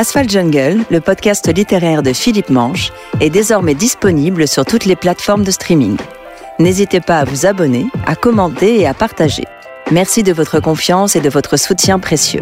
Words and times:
Asphalt 0.00 0.30
Jungle, 0.30 0.82
le 0.90 1.02
podcast 1.02 1.54
littéraire 1.54 2.02
de 2.02 2.14
Philippe 2.14 2.48
Manche, 2.48 2.90
est 3.20 3.28
désormais 3.28 3.74
disponible 3.74 4.48
sur 4.48 4.64
toutes 4.64 4.86
les 4.86 4.96
plateformes 4.96 5.44
de 5.44 5.50
streaming. 5.50 5.98
N'hésitez 6.58 7.00
pas 7.00 7.18
à 7.18 7.24
vous 7.26 7.44
abonner, 7.44 7.84
à 8.06 8.14
commenter 8.14 8.80
et 8.80 8.86
à 8.86 8.94
partager. 8.94 9.44
Merci 9.90 10.22
de 10.22 10.32
votre 10.32 10.58
confiance 10.58 11.16
et 11.16 11.20
de 11.20 11.28
votre 11.28 11.58
soutien 11.58 11.98
précieux. 11.98 12.40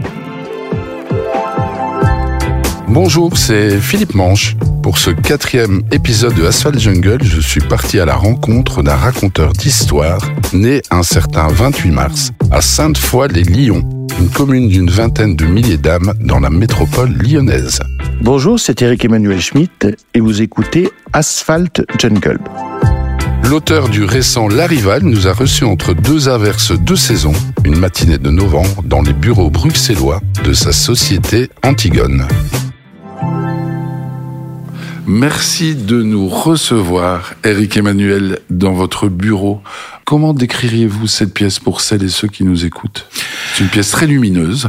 Bonjour, 3.01 3.38
c'est 3.38 3.78
Philippe 3.78 4.17
Manche. 4.17 4.56
Pour 4.83 4.99
ce 4.99 5.10
quatrième 5.10 5.83
épisode 5.92 6.35
de 6.35 6.44
Asphalt 6.44 6.81
Jungle, 6.81 7.22
je 7.22 7.40
suis 7.40 7.60
parti 7.60 8.01
à 8.01 8.04
la 8.04 8.17
rencontre 8.17 8.82
d'un 8.82 8.96
raconteur 8.96 9.53
d'histoire 9.53 10.21
né 10.53 10.82
un 10.90 11.04
certain 11.04 11.46
28 11.46 11.90
mars 11.92 12.32
à 12.50 12.60
Sainte-Foy-les-Lyons, 12.60 13.88
une 14.19 14.28
commune 14.31 14.69
d'une 14.69 14.90
vingtaine 14.90 15.37
de 15.37 15.46
milliers 15.46 15.76
d'âmes 15.76 16.12
dans 16.19 16.41
la 16.41 16.50
métropole 16.50 17.12
lyonnaise. 17.12 17.78
Bonjour, 18.20 18.59
c'est 18.59 18.82
Eric 18.82 19.04
Emmanuel 19.04 19.40
Schmitt 19.40 19.87
et 20.12 20.18
vous 20.18 20.42
écoutez 20.42 20.90
Asphalt 21.12 21.87
Jungle. 22.01 22.40
L'auteur 23.45 23.90
du 23.90 24.02
récent 24.02 24.48
L'Arrival 24.48 25.04
nous 25.04 25.28
a 25.28 25.32
reçus 25.32 25.65
entre 25.65 25.95
deux 25.95 26.28
averses 26.28 26.73
de 26.73 26.96
saison, 26.96 27.32
une 27.65 27.78
matinée 27.78 28.18
de 28.18 28.30
novembre, 28.30 28.82
dans 28.84 29.02
les 29.02 29.12
bureaux 29.12 29.51
bruxellois 29.51 30.20
de 30.45 30.52
sa 30.52 30.73
société 30.73 31.48
Antigone. 31.62 32.26
Merci 35.06 35.74
de 35.74 36.02
nous 36.02 36.28
recevoir, 36.28 37.32
Eric 37.42 37.76
Emmanuel, 37.76 38.40
dans 38.50 38.74
votre 38.74 39.09
bureau. 39.09 39.62
Comment 40.04 40.34
décririez-vous 40.34 41.06
cette 41.06 41.32
pièce 41.32 41.59
pour 41.59 41.80
celles 41.80 42.04
et 42.04 42.09
ceux 42.10 42.28
qui 42.28 42.45
nous 42.45 42.66
écoutent? 42.66 43.06
C'est 43.54 43.64
une 43.64 43.70
pièce 43.70 43.90
très 43.90 44.06
lumineuse. 44.06 44.68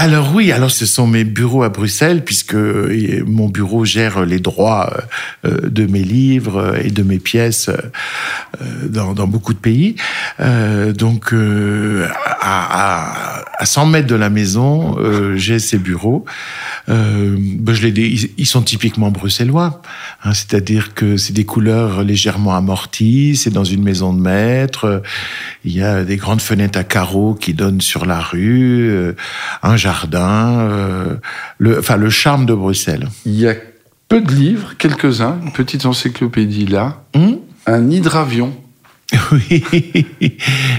Alors 0.00 0.32
oui, 0.32 0.52
alors 0.52 0.70
ce 0.70 0.86
sont 0.86 1.08
mes 1.08 1.24
bureaux 1.24 1.64
à 1.64 1.70
Bruxelles 1.70 2.22
puisque 2.24 2.54
euh, 2.54 3.24
mon 3.26 3.48
bureau 3.48 3.84
gère 3.84 4.24
les 4.24 4.38
droits 4.38 4.92
euh, 5.44 5.68
de 5.68 5.86
mes 5.86 6.04
livres 6.04 6.76
et 6.80 6.90
de 6.90 7.02
mes 7.02 7.18
pièces 7.18 7.68
euh, 7.68 8.86
dans, 8.88 9.12
dans 9.12 9.26
beaucoup 9.26 9.54
de 9.54 9.58
pays. 9.58 9.96
Donc 10.38 11.32
à, 11.32 12.08
à, 12.40 13.44
100 13.64 13.86
mètres 13.86 14.06
de 14.06 14.14
la 14.14 14.30
maison, 14.30 14.96
j'ai 15.36 15.58
ces 15.58 15.78
bureaux. 15.78 16.24
Ben 16.86 17.74
je 17.74 17.86
les, 17.86 18.30
ils 18.38 18.46
sont 18.46 18.62
typiquement 18.62 19.10
bruxellois, 19.10 19.82
hein, 20.24 20.32
c'est-à-dire 20.32 20.94
que 20.94 21.16
c'est 21.16 21.32
des 21.32 21.44
couleurs 21.44 22.02
légèrement 22.02 22.54
amorties, 22.54 23.36
c'est 23.36 23.50
dans 23.50 23.64
une 23.64 23.82
maison 23.82 24.14
de 24.14 24.20
maître, 24.20 25.02
il 25.64 25.72
y 25.72 25.82
a 25.82 26.04
des 26.04 26.16
grandes 26.16 26.40
fenêtres 26.40 26.78
à 26.78 26.84
carreaux 26.84 27.34
qui 27.34 27.52
donnent 27.52 27.80
sur 27.80 28.06
la 28.06 28.20
rue, 28.20 29.14
un 29.62 29.76
jardin, 29.76 30.60
euh, 30.60 31.16
le, 31.58 31.78
enfin 31.78 31.96
le 31.96 32.10
charme 32.10 32.46
de 32.46 32.54
Bruxelles. 32.54 33.08
Il 33.26 33.38
y 33.38 33.48
a 33.48 33.54
peu 34.08 34.20
de 34.20 34.32
livres, 34.32 34.74
quelques-uns, 34.78 35.38
une 35.44 35.52
petite 35.52 35.86
encyclopédie 35.86 36.66
là, 36.66 37.02
hmm 37.14 37.36
un 37.66 37.90
hydravion. 37.90 38.54
Oui, 39.32 39.64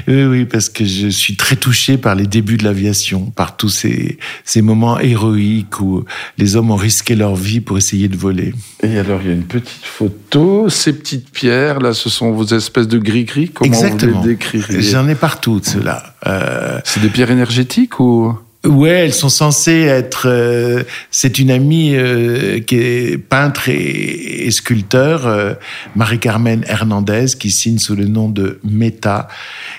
oui, 0.08 0.24
oui, 0.24 0.46
parce 0.46 0.70
que 0.70 0.86
je 0.86 1.08
suis 1.08 1.36
très 1.36 1.56
touché 1.56 1.98
par 1.98 2.16
les 2.16 2.28
débuts 2.28 2.58
de 2.58 2.64
l'aviation, 2.64 3.26
par 3.26 3.58
tous 3.58 3.70
ces, 3.70 4.18
ces 4.44 4.62
moments 4.62 5.00
héroïques 5.00 5.80
où 5.82 6.04
les 6.38 6.56
hommes 6.56 6.72
ont 6.72 6.76
risqué 6.76 7.16
leur 7.16 7.36
vie 7.36 7.60
pour 7.60 7.78
essayer 7.78 8.08
de 8.08 8.18
voler. 8.18 8.54
Et 8.84 8.98
alors, 8.98 9.22
il 9.22 9.28
y 9.28 9.32
a 9.32 9.34
une 9.34 9.44
petite 9.46 9.84
photo, 9.84 10.70
ces 10.70 10.94
petites 10.94 11.30
pierres, 11.32 11.80
là, 11.80 11.94
ce 11.94 12.10
sont 12.10 12.32
vos 12.32 12.46
espèces 12.46 12.88
de 12.88 13.00
gris-gris, 13.00 13.50
comment 13.50 13.68
Exactement. 13.68 14.22
vous 14.22 14.28
les 14.28 14.36
décririez? 14.36 14.82
J'en 14.82 15.08
ai 15.08 15.16
partout 15.16 15.60
de 15.60 15.66
ceux-là. 15.66 16.16
Euh... 16.28 16.80
C'est 16.84 17.02
des 17.02 17.10
pierres 17.10 17.32
énergétiques 17.32 18.00
ou? 18.00 18.38
Ouais, 18.66 18.90
elles 18.90 19.14
sont 19.14 19.30
censées 19.30 19.84
être. 19.84 20.24
Euh, 20.26 20.84
c'est 21.12 21.40
une 21.40 21.50
amie 21.50 21.96
euh, 21.96 22.60
qui 22.60 22.76
est 22.76 23.18
peintre 23.18 23.70
et, 23.70 24.52
sculpteur, 24.52 25.28
euh, 25.28 25.54
Marie-Carmen 25.96 26.66
Hernandez, 26.68 27.28
qui 27.40 27.52
signe 27.52 27.78
sous 27.78 27.96
le 27.96 28.06
nom 28.08 28.28
de 28.28 28.60
Meta 28.66 29.30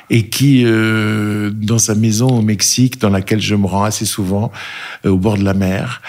et 0.09 0.29
qui, 0.29 0.65
dans 0.65 1.79
sa 1.79 1.95
maison 1.95 2.29
au 2.39 2.43
Mexique, 2.43 3.01
dans 3.01 3.11
laquelle 3.11 3.41
je 3.41 3.55
me 3.55 3.67
rends 3.67 3.85
assez 3.85 4.05
souvent, 4.05 4.51
au 5.05 5.17
bord 5.17 5.39
de 5.39 5.45
la 5.45 5.55
mer, 5.55 6.03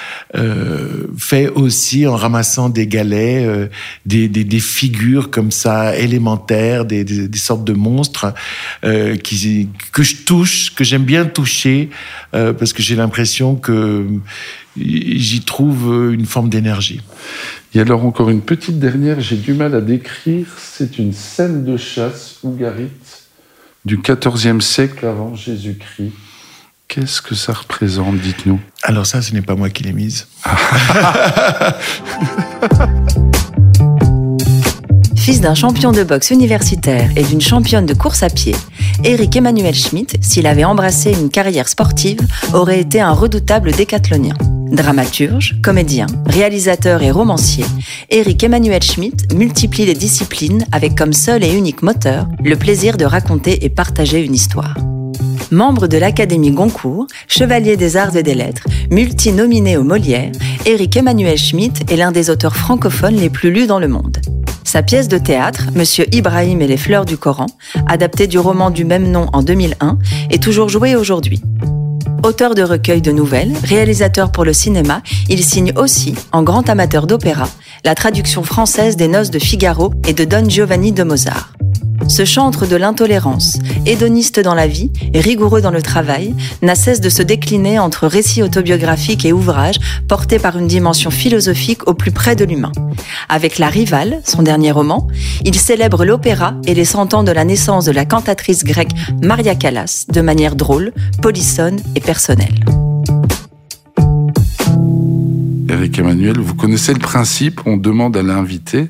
fait 1.18 1.50
aussi, 1.50 2.08
en 2.08 2.16
ramassant 2.16 2.70
des 2.70 2.88
galets, 2.88 3.70
des, 4.06 4.60
figures 4.60 5.30
comme 5.30 5.52
ça 5.52 5.96
élémentaires, 5.96 6.86
des, 6.86 7.06
sortes 7.36 7.64
de 7.64 7.74
monstres 7.74 8.34
que 8.82 9.20
je 10.04 10.16
touche, 10.26 10.74
que 10.74 10.84
j'aime 10.84 11.04
bien 11.04 11.26
toucher 11.26 11.92
parce 12.62 12.74
que 12.74 12.84
j'ai 12.84 12.96
l'impression 12.96 13.56
que 13.56 14.06
j'y 14.78 15.42
trouve 15.42 16.12
une 16.14 16.28
forme 16.28 16.48
d'énergie. 16.48 17.02
Et 17.74 17.80
alors 17.80 18.06
encore 18.06 18.30
une 18.30 18.42
petite 18.42 18.78
dernière, 18.78 19.20
j'ai 19.20 19.38
du 19.38 19.56
mal 19.56 19.74
à 19.74 19.82
décrire, 19.82 20.46
c'est 20.60 21.00
une 21.00 21.12
scène 21.12 21.66
de 21.66 21.76
chasse 21.76 22.38
ougarite 22.44 23.24
du 23.84 23.98
XIVe 23.98 24.62
siècle 24.62 25.08
avant 25.08 25.34
Jésus-Christ. 25.34 26.12
Qu'est-ce 26.88 27.24
que 27.24 27.34
ça 27.34 27.54
représente, 27.54 28.20
dites-nous? 28.20 28.60
Alors 28.84 29.08
ça, 29.08 29.24
ce 29.24 29.34
n'est 29.34 29.42
pas 29.42 29.56
moi 29.56 29.72
qui 29.72 29.82
l'ai 29.82 29.94
mise. 29.94 30.28
Fils 35.18 35.42
d'un 35.42 35.56
champion 35.56 35.92
de 35.92 36.04
boxe 36.04 36.30
universitaire 36.30 37.10
et 37.16 37.24
d'une 37.24 37.42
championne 37.42 37.88
de 37.88 37.96
course 37.96 38.22
à 38.22 38.30
pied, 38.30 38.56
Eric 39.04 39.36
Emmanuel 39.36 39.74
Schmitt, 39.74 40.16
s'il 40.22 40.46
avait 40.46 40.64
embrassé 40.64 41.12
une 41.12 41.30
carrière 41.30 41.68
sportive, 41.68 42.20
aurait 42.54 42.80
été 42.80 43.02
un 43.02 43.14
redoutable 43.14 43.72
décathlonien. 43.72 44.36
Dramaturge, 44.72 45.60
comédien, 45.64 46.06
réalisateur 46.28 47.02
et 47.02 47.10
romancier, 47.10 47.66
Eric 48.12 48.44
Emmanuel 48.44 48.84
Schmitt 48.84 49.34
multiplie 49.34 49.88
les 49.88 49.96
disciplines 49.96 50.66
avec 50.72 50.96
comme 50.96 51.14
seul 51.14 51.44
et 51.44 51.52
unique 51.52 51.82
moteur 51.82 52.28
le 52.44 52.56
plaisir 52.56 52.96
de 52.96 53.06
raconter 53.06 53.66
et 53.66 53.70
partager 53.70 54.24
une 54.24 54.36
histoire. 54.36 54.76
Membre 55.52 55.88
de 55.88 55.98
l'Académie 55.98 56.52
Goncourt, 56.52 57.08
chevalier 57.28 57.76
des 57.76 57.98
arts 57.98 58.16
et 58.16 58.24
des 58.24 58.36
lettres, 58.36 58.64
multi-nominé 58.90 59.76
au 59.76 59.84
Molière, 59.84 60.32
Eric 60.66 60.96
Emmanuel 60.96 61.38
Schmitt 61.38 61.92
est 61.92 61.98
l'un 61.98 62.14
des 62.14 62.30
auteurs 62.30 62.56
francophones 62.56 63.18
les 63.18 63.30
plus 63.30 63.52
lus 63.52 63.68
dans 63.68 63.80
le 63.80 63.90
monde. 63.90 64.22
Sa 64.64 64.82
pièce 64.82 65.10
de 65.10 65.18
théâtre, 65.18 65.66
Monsieur 65.76 66.06
Ibrahim 66.16 66.62
et 66.62 66.68
les 66.68 66.78
fleurs 66.78 67.04
du 67.04 67.18
Coran, 67.18 67.48
adaptée 67.86 68.28
du 68.28 68.40
roman 68.40 68.70
du 68.70 68.86
même 68.86 69.12
nom 69.12 69.26
en 69.34 69.44
2001, 69.44 70.00
est 70.30 70.42
toujours 70.42 70.70
jouée 70.70 70.96
aujourd'hui. 70.96 71.42
Auteur 72.24 72.56
de 72.56 72.62
recueils 72.62 73.02
de 73.02 73.12
nouvelles, 73.12 73.52
réalisateur 73.66 74.32
pour 74.32 74.46
le 74.46 74.54
cinéma, 74.54 75.02
il 75.28 75.44
signe 75.44 75.74
aussi, 75.76 76.16
en 76.32 76.44
grand 76.44 76.70
amateur 76.70 77.08
d'opéra, 77.08 77.50
la 77.84 77.94
traduction 77.94 78.44
française 78.44 78.96
des 78.96 79.10
Noces 79.10 79.32
de 79.32 79.40
Figaro 79.40 79.92
et 80.08 80.14
de 80.14 80.24
Don 80.24 80.48
Giovanni 80.48 80.94
de 80.94 81.04
Mozart. 81.04 81.52
Ce 82.12 82.26
chantre 82.26 82.68
de 82.68 82.76
l'intolérance, 82.76 83.58
hédoniste 83.86 84.42
dans 84.42 84.54
la 84.54 84.68
vie 84.68 84.92
rigoureux 85.16 85.62
dans 85.62 85.72
le 85.72 85.82
travail, 85.82 86.36
n'a 86.62 86.76
cesse 86.76 87.00
de 87.00 87.08
se 87.08 87.24
décliner 87.24 87.80
entre 87.80 88.06
récits 88.06 88.44
autobiographiques 88.44 89.24
et 89.24 89.32
ouvrages 89.32 89.80
portés 90.10 90.38
par 90.38 90.58
une 90.58 90.68
dimension 90.68 91.10
philosophique 91.10 91.88
au 91.88 91.94
plus 91.94 92.12
près 92.12 92.36
de 92.36 92.44
l'humain. 92.44 92.74
Avec 93.30 93.60
La 93.60 93.70
Rivale, 93.70 94.20
son 94.26 94.44
dernier 94.44 94.72
roman, 94.72 95.08
il 95.46 95.56
célèbre 95.56 96.04
l'opéra 96.04 96.56
et 96.68 96.74
les 96.74 96.84
cent 96.84 97.14
ans 97.14 97.24
de 97.24 97.32
la 97.32 97.46
naissance 97.46 97.86
de 97.86 97.94
la 97.94 98.04
cantatrice 98.04 98.66
grecque 98.66 98.92
Maria 99.22 99.56
Callas 99.56 100.04
de 100.10 100.20
manière 100.20 100.58
drôle, 100.58 100.92
polissonne 101.22 101.80
et 101.96 102.02
personnelle. 102.02 102.66
Eric 105.70 105.98
Emmanuel, 105.98 106.38
vous 106.40 106.56
connaissez 106.56 106.92
le 106.92 107.00
principe, 107.00 107.62
on 107.66 107.78
demande 107.78 108.18
à 108.18 108.22
l'invité 108.22 108.90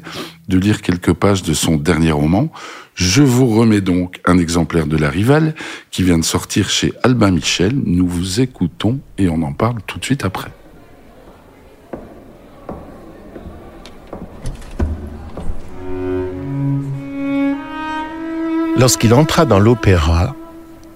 de 0.50 0.58
lire 0.58 0.82
quelques 0.82 1.14
pages 1.14 1.44
de 1.44 1.54
son 1.54 1.78
dernier 1.78 2.12
roman. 2.12 2.50
Je 2.96 3.22
vous 3.22 3.48
remets 3.48 3.82
donc 3.82 4.20
un 4.26 4.38
exemplaire 4.38 4.86
de 4.86 4.98
La 4.98 5.10
Rivale 5.10 5.56
qui 5.92 6.04
vient 6.04 6.18
de 6.18 6.24
sortir 6.24 6.70
chez 6.70 6.94
Albin 7.04 7.32
Michel. 7.32 7.74
Nous 7.86 8.08
vous 8.08 8.42
écoutons 8.42 9.00
et 9.18 9.30
on 9.30 9.42
en 9.44 9.54
parle 9.54 9.82
tout 9.88 9.98
de 9.98 10.06
suite 10.06 10.26
après. 10.26 10.52
Lorsqu'il 18.78 19.14
entra 19.14 19.46
dans 19.46 19.60
l'opéra, 19.60 20.36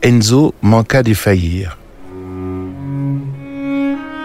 Enzo 0.01 0.53
manqua 0.61 1.03
d'y 1.03 1.15
faillir. 1.15 1.77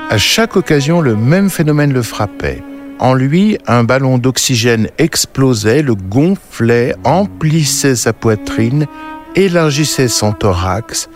À 0.08 0.18
chaque 0.18 0.56
occasion, 0.56 1.00
le 1.00 1.14
même 1.14 1.50
phénomène 1.50 1.92
le 1.92 2.02
frappait. 2.02 2.62
En 3.00 3.14
lui, 3.14 3.56
un 3.66 3.82
ballon 3.82 4.18
d'oxygène 4.18 4.88
explosait, 4.98 5.80
le 5.80 5.94
gonflait, 5.94 6.94
emplissait 7.04 7.96
sa 7.96 8.12
poitrine, 8.12 8.86
élargissait 9.34 10.08
son 10.08 10.32
thorax, 10.32 11.08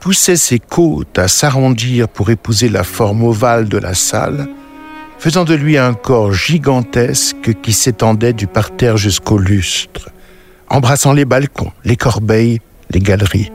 poussait 0.00 0.34
ses 0.34 0.58
côtes 0.58 1.20
à 1.20 1.28
s'arrondir 1.28 2.08
pour 2.08 2.30
épouser 2.30 2.68
la 2.68 2.82
forme 2.82 3.22
ovale 3.22 3.68
de 3.68 3.78
la 3.78 3.94
salle, 3.94 4.48
faisant 5.20 5.44
de 5.44 5.54
lui 5.54 5.78
un 5.78 5.94
corps 5.94 6.32
gigantesque 6.32 7.54
qui 7.62 7.72
s'étendait 7.72 8.32
du 8.32 8.48
parterre 8.48 8.96
jusqu'au 8.96 9.38
lustre, 9.38 10.10
embrassant 10.68 11.12
les 11.12 11.26
balcons, 11.26 11.70
les 11.84 11.96
corbeilles, 11.96 12.58
les 12.90 13.00
galeries. 13.00 13.52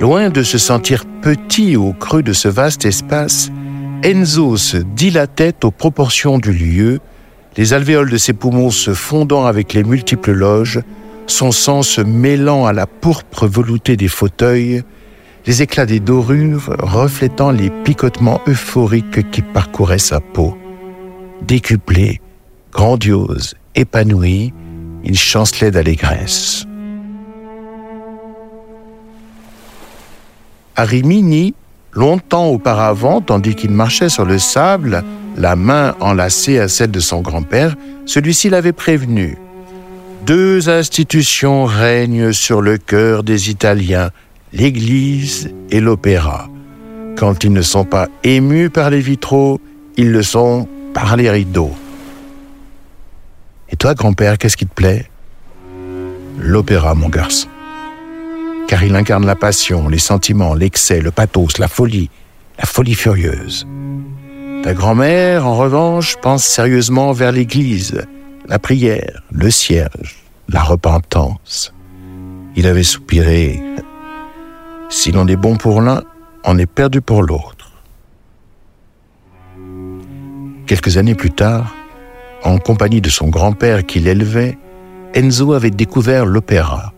Loin 0.00 0.30
de 0.30 0.42
se 0.42 0.56
sentir 0.56 1.04
petit 1.20 1.76
au 1.76 1.92
creux 1.92 2.22
de 2.22 2.32
ce 2.32 2.48
vaste 2.48 2.86
espace, 2.86 3.50
Enzo 4.02 4.56
se 4.56 4.76
dilatait 4.76 5.64
aux 5.64 5.70
proportions 5.70 6.38
du 6.38 6.52
lieu, 6.52 7.00
les 7.56 7.72
alvéoles 7.72 8.10
de 8.10 8.18
ses 8.18 8.34
poumons 8.34 8.70
se 8.70 8.94
fondant 8.94 9.46
avec 9.46 9.72
les 9.72 9.84
multiples 9.84 10.32
loges, 10.32 10.80
son 11.26 11.50
sang 11.50 11.82
se 11.82 12.02
mêlant 12.02 12.66
à 12.66 12.72
la 12.72 12.86
pourpre 12.86 13.46
veloutée 13.46 13.96
des 13.96 14.08
fauteuils, 14.08 14.82
les 15.46 15.62
éclats 15.62 15.86
des 15.86 16.00
dorures 16.00 16.76
reflétant 16.78 17.50
les 17.50 17.70
picotements 17.70 18.40
euphoriques 18.46 19.30
qui 19.30 19.42
parcouraient 19.42 19.98
sa 19.98 20.20
peau. 20.20 20.56
Décuplé, 21.42 22.20
grandiose, 22.72 23.54
épanoui, 23.74 24.52
il 25.04 25.16
chancelait 25.16 25.70
d'allégresse. 25.70 26.66
À 30.74 30.84
Rimini, 30.84 31.54
longtemps 31.96 32.46
auparavant, 32.46 33.20
tandis 33.20 33.54
qu'il 33.54 33.70
marchait 33.70 34.08
sur 34.08 34.24
le 34.24 34.38
sable, 34.38 35.02
la 35.36 35.56
main 35.56 35.96
enlacée 36.00 36.58
à 36.58 36.68
celle 36.68 36.90
de 36.90 37.00
son 37.00 37.20
grand-père, 37.20 37.74
celui-ci 38.04 38.50
l'avait 38.50 38.72
prévenu. 38.72 39.38
Deux 40.24 40.68
institutions 40.68 41.64
règnent 41.64 42.32
sur 42.32 42.60
le 42.60 42.78
cœur 42.78 43.22
des 43.22 43.50
Italiens, 43.50 44.10
l'Église 44.52 45.50
et 45.70 45.80
l'opéra. 45.80 46.48
Quand 47.16 47.44
ils 47.44 47.52
ne 47.52 47.62
sont 47.62 47.84
pas 47.84 48.08
émus 48.24 48.70
par 48.70 48.90
les 48.90 49.00
vitraux, 49.00 49.60
ils 49.96 50.12
le 50.12 50.22
sont 50.22 50.68
par 50.94 51.16
les 51.16 51.30
rideaux. 51.30 51.74
Et 53.70 53.76
toi, 53.76 53.94
grand-père, 53.94 54.38
qu'est-ce 54.38 54.56
qui 54.56 54.66
te 54.66 54.74
plaît? 54.74 55.08
L'opéra, 56.38 56.94
mon 56.94 57.08
garçon. 57.08 57.48
Car 58.68 58.82
il 58.82 58.94
incarne 58.94 59.26
la 59.26 59.36
passion, 59.36 59.88
les 59.88 59.98
sentiments, 59.98 60.54
l'excès, 60.54 61.00
le 61.00 61.10
pathos, 61.10 61.58
la 61.58 61.68
folie, 61.68 62.10
la 62.58 62.64
folie 62.64 62.94
furieuse. 62.94 63.66
Ta 64.62 64.74
grand-mère, 64.74 65.46
en 65.46 65.54
revanche, 65.56 66.16
pense 66.20 66.44
sérieusement 66.44 67.12
vers 67.12 67.32
l'Église, 67.32 68.04
la 68.48 68.58
prière, 68.58 69.22
le 69.30 69.50
cierge, 69.50 70.24
la 70.48 70.62
repentance. 70.62 71.72
Il 72.56 72.66
avait 72.66 72.82
soupiré 72.82 73.62
si 74.88 75.10
l'on 75.10 75.26
est 75.26 75.36
bon 75.36 75.56
pour 75.56 75.80
l'un, 75.80 76.02
on 76.44 76.58
est 76.58 76.66
perdu 76.66 77.00
pour 77.00 77.22
l'autre. 77.22 77.72
Quelques 80.66 80.96
années 80.96 81.14
plus 81.14 81.32
tard, 81.32 81.74
en 82.44 82.58
compagnie 82.58 83.00
de 83.00 83.10
son 83.10 83.28
grand-père 83.28 83.84
qui 83.84 83.98
l'élevait, 83.98 84.58
Enzo 85.14 85.52
avait 85.54 85.70
découvert 85.70 86.24
l'opéra. 86.24 86.92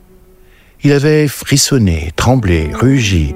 Il 0.85 0.93
avait 0.93 1.27
frissonné, 1.27 2.13
tremblé, 2.15 2.71
rugi, 2.73 3.35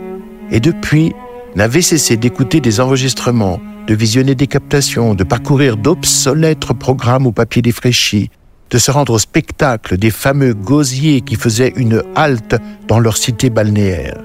et 0.50 0.60
depuis 0.60 1.12
n'avait 1.56 1.82
cessé 1.82 2.16
d'écouter 2.16 2.60
des 2.60 2.78
enregistrements, 2.78 3.60
de 3.88 3.94
visionner 3.94 4.36
des 4.36 4.46
captations, 4.46 5.14
de 5.14 5.24
parcourir 5.24 5.76
d'obsolètes 5.76 6.72
programmes 6.72 7.26
au 7.26 7.32
papier 7.32 7.60
défraîchi, 7.60 8.30
de 8.70 8.78
se 8.78 8.90
rendre 8.92 9.14
au 9.14 9.18
spectacle 9.18 9.98
des 9.98 10.10
fameux 10.10 10.54
gosiers 10.54 11.20
qui 11.20 11.34
faisaient 11.34 11.72
une 11.76 12.02
halte 12.14 12.54
dans 12.86 13.00
leur 13.00 13.16
cité 13.16 13.50
balnéaire. 13.50 14.22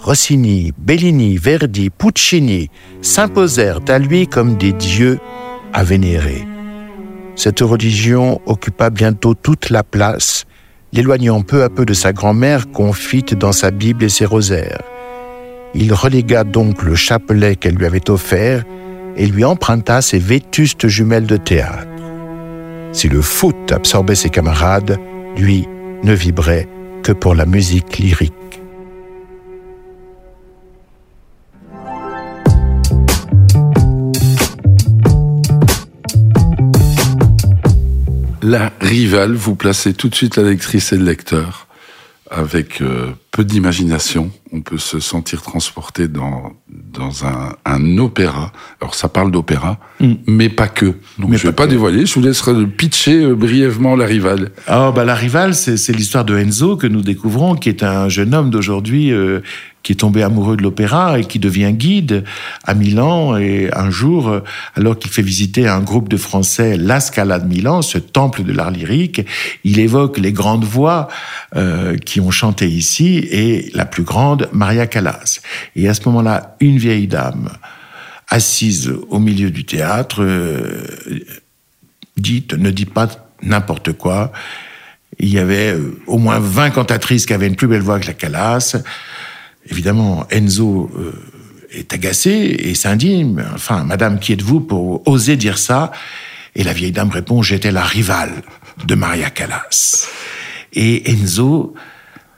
Rossini, 0.00 0.72
Bellini, 0.78 1.36
Verdi, 1.36 1.90
Puccini 1.90 2.70
s'imposèrent 3.02 3.80
à 3.88 3.98
lui 3.98 4.26
comme 4.26 4.56
des 4.56 4.72
dieux 4.72 5.18
à 5.72 5.84
vénérer. 5.84 6.46
Cette 7.34 7.60
religion 7.60 8.40
occupa 8.46 8.88
bientôt 8.88 9.34
toute 9.34 9.68
la 9.68 9.82
place, 9.82 10.45
l'éloignant 10.92 11.42
peu 11.42 11.62
à 11.62 11.68
peu 11.68 11.84
de 11.84 11.94
sa 11.94 12.12
grand-mère 12.12 12.70
confite 12.70 13.34
dans 13.34 13.52
sa 13.52 13.70
Bible 13.70 14.04
et 14.04 14.08
ses 14.08 14.24
rosaires. 14.24 14.82
Il 15.74 15.92
relégua 15.92 16.44
donc 16.44 16.82
le 16.82 16.94
chapelet 16.94 17.56
qu'elle 17.56 17.74
lui 17.74 17.86
avait 17.86 18.10
offert 18.10 18.64
et 19.16 19.26
lui 19.26 19.44
emprunta 19.44 20.00
ses 20.00 20.18
vétustes 20.18 20.88
jumelles 20.88 21.26
de 21.26 21.36
théâtre. 21.36 21.86
Si 22.92 23.08
le 23.08 23.20
foot 23.20 23.72
absorbait 23.72 24.14
ses 24.14 24.30
camarades, 24.30 24.98
lui 25.36 25.66
ne 26.02 26.14
vibrait 26.14 26.68
que 27.02 27.12
pour 27.12 27.34
la 27.34 27.46
musique 27.46 27.98
lyrique. 27.98 28.32
La 38.46 38.70
rivale, 38.80 39.34
vous 39.34 39.56
placez 39.56 39.92
tout 39.92 40.08
de 40.08 40.14
suite 40.14 40.36
la 40.36 40.44
lectrice 40.44 40.92
et 40.92 40.96
le 40.96 41.04
lecteur 41.04 41.66
avec 42.30 42.80
euh, 42.80 43.08
peu 43.32 43.44
d'imagination. 43.44 44.30
On 44.52 44.60
peut 44.60 44.78
se 44.78 45.00
sentir 45.00 45.42
transporté 45.42 46.06
dans 46.06 46.52
dans 46.68 47.26
un, 47.26 47.56
un 47.64 47.98
opéra. 47.98 48.52
Alors 48.80 48.94
ça 48.94 49.08
parle 49.08 49.32
d'opéra, 49.32 49.80
mm. 49.98 50.14
mais 50.28 50.48
pas 50.48 50.68
que. 50.68 50.94
Donc 51.18 51.34
je 51.34 51.48
vais 51.48 51.52
pas, 51.52 51.66
dévoiler. 51.66 52.06
Je 52.06 52.14
vous 52.14 52.20
laisserai 52.20 52.66
pitcher 52.68 53.24
euh, 53.24 53.34
brièvement 53.34 53.96
la 53.96 54.06
rivale. 54.06 54.52
Ah 54.68 54.92
bah 54.94 55.04
la 55.04 55.16
rivale, 55.16 55.52
c'est 55.52 55.92
l'histoire 55.92 56.24
de 56.24 56.38
Enzo 56.38 56.76
que 56.76 56.86
nous 56.86 57.02
découvrons, 57.02 57.56
qui 57.56 57.68
est 57.68 57.82
un 57.82 58.08
jeune 58.08 58.32
homme 58.32 58.50
d'aujourd'hui 58.50 59.10
euh, 59.10 59.40
qui 59.86 59.92
est 59.92 59.96
tombé 59.96 60.24
amoureux 60.24 60.56
de 60.56 60.64
l'opéra 60.64 61.20
et 61.20 61.24
qui 61.24 61.38
devient 61.38 61.72
guide 61.72 62.24
à 62.64 62.74
Milan. 62.74 63.36
Et 63.36 63.70
un 63.72 63.88
jour, 63.88 64.40
alors 64.74 64.98
qu'il 64.98 65.12
fait 65.12 65.22
visiter 65.22 65.68
un 65.68 65.78
groupe 65.78 66.08
de 66.08 66.16
Français 66.16 66.76
La 66.76 66.98
Scala 66.98 67.38
de 67.38 67.46
Milan, 67.46 67.82
ce 67.82 67.98
temple 67.98 68.42
de 68.42 68.52
l'art 68.52 68.72
lyrique, 68.72 69.24
il 69.62 69.78
évoque 69.78 70.18
les 70.18 70.32
grandes 70.32 70.64
voix 70.64 71.06
euh, 71.54 71.96
qui 71.98 72.20
ont 72.20 72.32
chanté 72.32 72.68
ici 72.68 73.18
et 73.30 73.70
la 73.74 73.84
plus 73.84 74.02
grande, 74.02 74.48
Maria 74.50 74.88
Callas. 74.88 75.38
Et 75.76 75.88
à 75.88 75.94
ce 75.94 76.00
moment-là, 76.06 76.56
une 76.58 76.78
vieille 76.78 77.06
dame 77.06 77.50
assise 78.26 78.92
au 79.08 79.20
milieu 79.20 79.52
du 79.52 79.64
théâtre 79.64 80.24
euh, 80.24 80.84
dit, 82.16 82.44
ne 82.58 82.72
dit 82.72 82.86
pas 82.86 83.06
n'importe 83.40 83.92
quoi. 83.92 84.32
Il 85.20 85.28
y 85.28 85.38
avait 85.38 85.74
euh, 85.74 85.96
au 86.08 86.18
moins 86.18 86.40
20 86.40 86.70
cantatrices 86.70 87.24
qui 87.24 87.34
avaient 87.34 87.46
une 87.46 87.54
plus 87.54 87.68
belle 87.68 87.82
voix 87.82 88.00
que 88.00 88.08
la 88.08 88.14
Callas. 88.14 88.76
Évidemment, 89.68 90.26
Enzo 90.30 90.90
euh, 90.96 91.12
est 91.70 91.92
agacé 91.92 92.30
et 92.30 92.74
s'indigne. 92.74 93.42
Enfin, 93.54 93.84
Madame, 93.84 94.18
qui 94.18 94.32
êtes-vous 94.32 94.60
pour 94.60 95.06
oser 95.08 95.36
dire 95.36 95.58
ça? 95.58 95.92
Et 96.54 96.62
la 96.62 96.72
vieille 96.72 96.92
dame 96.92 97.10
répond, 97.10 97.42
j'étais 97.42 97.72
la 97.72 97.84
rivale 97.84 98.42
de 98.86 98.94
Maria 98.94 99.30
Callas. 99.30 100.08
Et 100.72 101.10
Enzo 101.10 101.74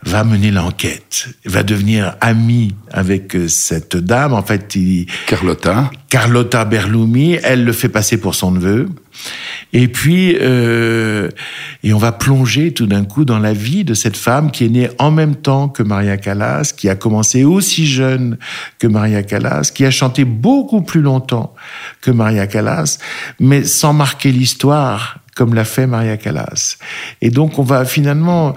va 0.03 0.25
mener 0.25 0.51
l'enquête, 0.51 1.29
va 1.45 1.63
devenir 1.63 2.17
ami 2.21 2.75
avec 2.91 3.35
euh, 3.35 3.49
cette 3.49 3.97
dame. 3.97 4.33
En 4.33 4.43
fait, 4.43 4.75
il... 4.77 5.07
Carlotta. 5.27 5.91
Carlotta 6.09 6.65
Berlumi, 6.65 7.39
elle 7.43 7.65
le 7.65 7.73
fait 7.73 7.89
passer 7.89 8.17
pour 8.17 8.35
son 8.35 8.53
neveu. 8.53 8.89
Et 9.73 9.89
puis, 9.89 10.37
euh, 10.41 11.29
et 11.83 11.93
on 11.93 11.99
va 11.99 12.13
plonger 12.13 12.73
tout 12.73 12.87
d'un 12.87 13.05
coup 13.05 13.25
dans 13.25 13.39
la 13.39 13.53
vie 13.53 13.85
de 13.85 13.95
cette 13.95 14.17
femme 14.17 14.51
qui 14.51 14.65
est 14.65 14.69
née 14.69 14.89
en 14.99 15.11
même 15.11 15.35
temps 15.35 15.69
que 15.69 15.83
Maria 15.83 16.17
Callas, 16.17 16.73
qui 16.77 16.89
a 16.89 16.95
commencé 16.95 17.45
aussi 17.45 17.87
jeune 17.87 18.39
que 18.79 18.87
Maria 18.87 19.23
Callas, 19.23 19.71
qui 19.75 19.85
a 19.85 19.91
chanté 19.91 20.25
beaucoup 20.25 20.83
plus 20.83 21.03
longtemps 21.03 21.55
que 22.01 22.11
Maria 22.11 22.47
Callas, 22.47 22.99
mais 23.41 23.65
sans 23.65 23.93
marquer 23.93 24.33
l'histoire 24.33 25.19
comme 25.35 25.55
l'a 25.55 25.65
fait 25.65 25.87
Maria 25.87 26.17
Callas. 26.17 26.79
Et 27.21 27.31
donc, 27.31 27.59
on 27.59 27.63
va 27.63 27.85
finalement 27.85 28.57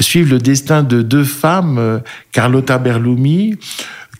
suivre 0.00 0.30
le 0.30 0.38
destin 0.38 0.82
de 0.82 1.02
deux 1.02 1.24
femmes, 1.24 1.78
euh, 1.78 1.98
Carlotta 2.32 2.78
Berlumi, 2.78 3.56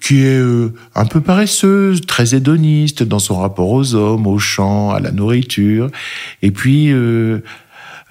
qui 0.01 0.23
est 0.23 0.39
euh, 0.39 0.73
un 0.95 1.05
peu 1.05 1.21
paresseuse, 1.21 2.03
très 2.03 2.35
hédoniste 2.35 3.03
dans 3.03 3.19
son 3.19 3.41
rapport 3.41 3.71
aux 3.71 3.95
hommes, 3.95 4.27
aux 4.27 4.39
chants, 4.39 4.91
à 4.91 5.01
la 5.01 5.11
nourriture. 5.11 5.91
Et 6.43 6.51
puis 6.51 6.93
euh, 6.93 7.41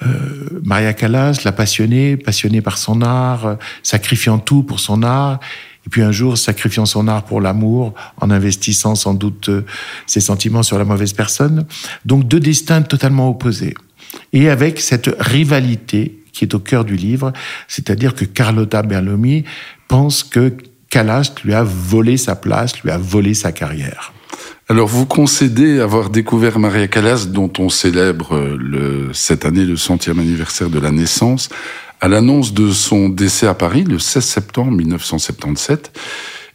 euh, 0.05 0.59
Maria 0.63 0.93
Callas, 0.93 1.41
la 1.45 1.51
passionnée, 1.51 2.17
passionnée 2.17 2.61
par 2.61 2.77
son 2.77 3.01
art, 3.01 3.57
sacrifiant 3.83 4.39
tout 4.39 4.63
pour 4.63 4.79
son 4.79 5.03
art. 5.03 5.39
Et 5.85 5.89
puis 5.89 6.01
un 6.01 6.11
jour, 6.11 6.37
sacrifiant 6.37 6.85
son 6.85 7.07
art 7.07 7.23
pour 7.23 7.39
l'amour, 7.39 7.93
en 8.19 8.31
investissant 8.31 8.95
sans 8.95 9.13
doute 9.13 9.49
ses 10.07 10.19
sentiments 10.19 10.63
sur 10.63 10.77
la 10.77 10.83
mauvaise 10.83 11.13
personne. 11.13 11.65
Donc 12.05 12.27
deux 12.27 12.39
destins 12.39 12.81
totalement 12.81 13.29
opposés. 13.29 13.75
Et 14.33 14.49
avec 14.49 14.81
cette 14.81 15.15
rivalité 15.19 16.24
qui 16.35 16.43
est 16.43 16.53
au 16.53 16.59
cœur 16.59 16.85
du 16.85 16.95
livre, 16.95 17.33
c'est-à-dire 17.67 18.13
que 18.13 18.25
Carlotta 18.25 18.83
Berlomi 18.83 19.45
pense 19.87 20.23
que 20.23 20.53
Callas 20.89 21.33
lui 21.43 21.53
a 21.53 21.63
volé 21.63 22.17
sa 22.17 22.35
place, 22.35 22.81
lui 22.83 22.91
a 22.91 22.97
volé 22.97 23.33
sa 23.33 23.51
carrière. 23.51 24.13
Alors, 24.67 24.87
vous 24.87 25.05
concédez 25.05 25.79
avoir 25.79 26.09
découvert 26.09 26.57
Maria 26.57 26.87
Callas, 26.87 27.27
dont 27.27 27.51
on 27.59 27.69
célèbre 27.69 28.57
le, 28.57 29.11
cette 29.13 29.45
année 29.45 29.63
le 29.63 29.77
centième 29.77 30.19
anniversaire 30.19 30.69
de 30.69 30.79
la 30.79 30.91
naissance, 30.91 31.49
à 32.01 32.07
l'annonce 32.07 32.53
de 32.53 32.71
son 32.71 33.09
décès 33.09 33.47
à 33.47 33.53
Paris 33.53 33.83
le 33.83 33.99
16 33.99 34.23
septembre 34.23 34.71
1977. 34.71 35.91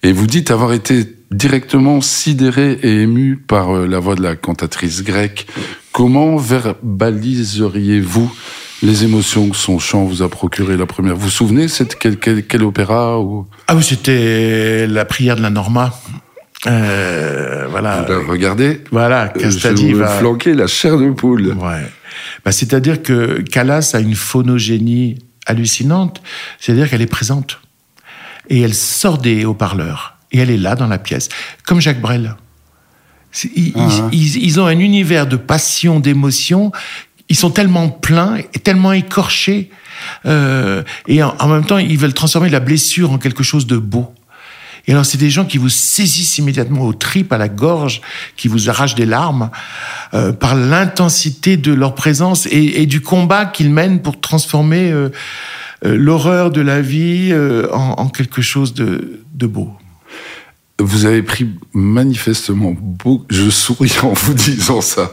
Et 0.02 0.12
vous 0.12 0.26
dites 0.26 0.50
avoir 0.50 0.72
été 0.72 1.06
directement 1.30 2.00
sidéré 2.00 2.78
et 2.82 3.02
ému 3.02 3.36
par 3.36 3.76
euh, 3.76 3.86
la 3.86 3.98
voix 4.00 4.16
de 4.16 4.22
la 4.22 4.34
cantatrice 4.34 5.04
grecque. 5.04 5.46
Comment 5.92 6.36
verbaliseriez-vous 6.36 8.32
les 8.82 9.04
émotions 9.04 9.50
que 9.50 9.56
son 9.56 9.78
chant 9.78 10.04
vous 10.04 10.22
a 10.22 10.28
procuré 10.28 10.76
la 10.76 10.86
première. 10.86 11.14
Vous 11.14 11.22
vous 11.22 11.30
souvenez, 11.30 11.68
c'est 11.68 11.98
quel, 11.98 12.18
quel, 12.18 12.46
quel, 12.46 12.62
opéra 12.62 13.20
ou... 13.20 13.46
Ah 13.68 13.76
oui, 13.76 13.82
c'était 13.82 14.86
la 14.86 15.04
prière 15.04 15.36
de 15.36 15.42
la 15.42 15.50
Norma. 15.50 15.92
Euh, 16.66 17.66
voilà. 17.70 18.06
regardez. 18.28 18.82
Voilà, 18.90 19.28
Castadi 19.28 19.92
va 19.92 20.08
flanquer 20.08 20.54
la 20.54 20.66
chair 20.66 20.98
de 20.98 21.10
poule. 21.10 21.48
Ouais. 21.48 21.86
Bah, 22.44 22.52
c'est-à-dire 22.52 23.02
que 23.02 23.40
Callas 23.40 23.92
a 23.94 24.00
une 24.00 24.14
phonogénie 24.14 25.18
hallucinante, 25.46 26.22
c'est-à-dire 26.58 26.88
qu'elle 26.88 27.02
est 27.02 27.06
présente 27.06 27.60
et 28.48 28.60
elle 28.60 28.74
sort 28.74 29.18
des 29.18 29.44
haut-parleurs 29.44 30.16
et 30.32 30.38
elle 30.38 30.50
est 30.50 30.58
là 30.58 30.74
dans 30.74 30.86
la 30.86 30.98
pièce, 30.98 31.28
comme 31.64 31.80
Jacques 31.80 32.00
Brel. 32.00 32.36
Ils, 33.54 33.72
ah, 33.76 33.80
hein. 33.80 34.08
ils, 34.12 34.42
ils, 34.42 34.60
ont 34.60 34.66
un 34.66 34.78
univers 34.78 35.26
de 35.26 35.36
passion, 35.36 36.00
d'émotion. 36.00 36.72
Ils 37.30 37.36
sont 37.36 37.50
tellement 37.50 37.88
pleins 37.88 38.36
et 38.36 38.58
tellement 38.58 38.92
écorchés. 38.92 39.70
Euh, 40.26 40.82
et 41.06 41.22
en, 41.22 41.48
même 41.48 41.64
temps, 41.64 41.78
ils 41.78 41.96
veulent 41.96 42.12
transformer 42.12 42.50
la 42.50 42.60
blessure 42.60 43.12
en 43.12 43.18
quelque 43.18 43.42
chose 43.42 43.66
de 43.66 43.76
beau. 43.76 44.12
Et 44.86 44.92
alors, 44.92 45.06
c'est 45.06 45.18
des 45.18 45.30
gens 45.30 45.44
qui 45.44 45.58
vous 45.58 45.68
saisissent 45.68 46.38
immédiatement 46.38 46.82
aux 46.82 46.92
tripes, 46.92 47.32
à 47.32 47.38
la 47.38 47.48
gorge, 47.48 48.00
qui 48.36 48.48
vous 48.48 48.68
arrachent 48.68 48.96
des 48.96 49.06
larmes 49.06 49.50
euh, 50.14 50.32
par 50.32 50.56
l'intensité 50.56 51.56
de 51.56 51.72
leur 51.72 51.94
présence 51.94 52.48
et, 52.50 52.86
du 52.86 53.00
combat 53.00 53.46
qu'ils 53.46 53.70
mènent 53.70 54.02
pour 54.02 54.20
transformer 54.20 54.90
euh, 54.90 55.10
euh 55.84 55.96
l'horreur 55.96 56.50
de 56.50 56.60
la 56.60 56.80
vie 56.80 57.28
euh, 57.30 57.68
en, 57.72 57.92
en, 57.98 58.08
quelque 58.08 58.42
chose 58.42 58.74
de, 58.74 59.22
de 59.34 59.46
beau. 59.46 59.70
Vous 60.80 61.04
avez 61.04 61.22
pris 61.22 61.46
manifestement 61.74 62.74
beaucoup, 62.76 63.26
je 63.28 63.50
souris 63.50 63.96
en 64.02 64.12
vous 64.12 64.34
disant 64.34 64.80
ça, 64.80 65.12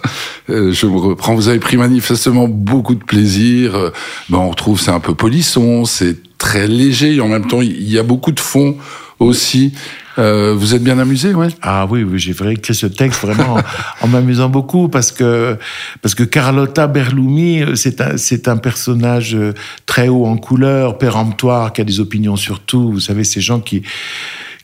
euh, 0.49 0.71
je 0.71 0.85
me 0.87 0.97
reprends, 0.97 1.35
vous 1.35 1.49
avez 1.49 1.59
pris 1.59 1.77
manifestement 1.77 2.47
beaucoup 2.47 2.95
de 2.95 3.03
plaisir, 3.03 3.75
euh, 3.75 3.89
ben 4.29 4.37
on 4.37 4.49
retrouve 4.49 4.79
c'est 4.79 4.91
un 4.91 4.99
peu 4.99 5.13
polisson, 5.13 5.85
c'est 5.85 6.17
très 6.37 6.67
léger 6.67 7.15
et 7.15 7.21
en 7.21 7.27
même 7.27 7.47
temps 7.47 7.61
il 7.61 7.89
y 7.89 7.99
a 7.99 8.03
beaucoup 8.03 8.31
de 8.31 8.39
fond 8.39 8.77
aussi. 9.19 9.73
Euh, 10.19 10.55
vous 10.55 10.73
êtes 10.73 10.83
bien 10.83 10.97
amusé, 10.97 11.33
ouais? 11.33 11.49
Ah 11.61 11.85
oui, 11.89 12.03
oui 12.03 12.17
j'ai 12.17 12.33
écrit 12.51 12.73
ce 12.73 12.87
texte 12.87 13.21
vraiment 13.21 13.57
en, 14.01 14.07
m'amusant 14.07 14.49
beaucoup 14.49 14.89
parce 14.89 15.11
que 15.11 15.57
parce 16.01 16.15
que 16.15 16.23
Carlotta 16.23 16.87
Berlumi, 16.87 17.63
c'est 17.75 18.01
un 18.01 18.17
c'est 18.17 18.47
un 18.47 18.57
personnage 18.57 19.37
très 19.85 20.07
haut 20.07 20.25
en 20.25 20.37
couleur, 20.37 20.97
péremptoire, 20.97 21.73
qui 21.73 21.81
a 21.81 21.83
des 21.83 21.99
opinions 21.99 22.35
sur 22.35 22.61
tout. 22.61 22.91
Vous 22.91 22.99
savez, 22.99 23.23
ces 23.23 23.41
gens 23.41 23.59
qui 23.59 23.83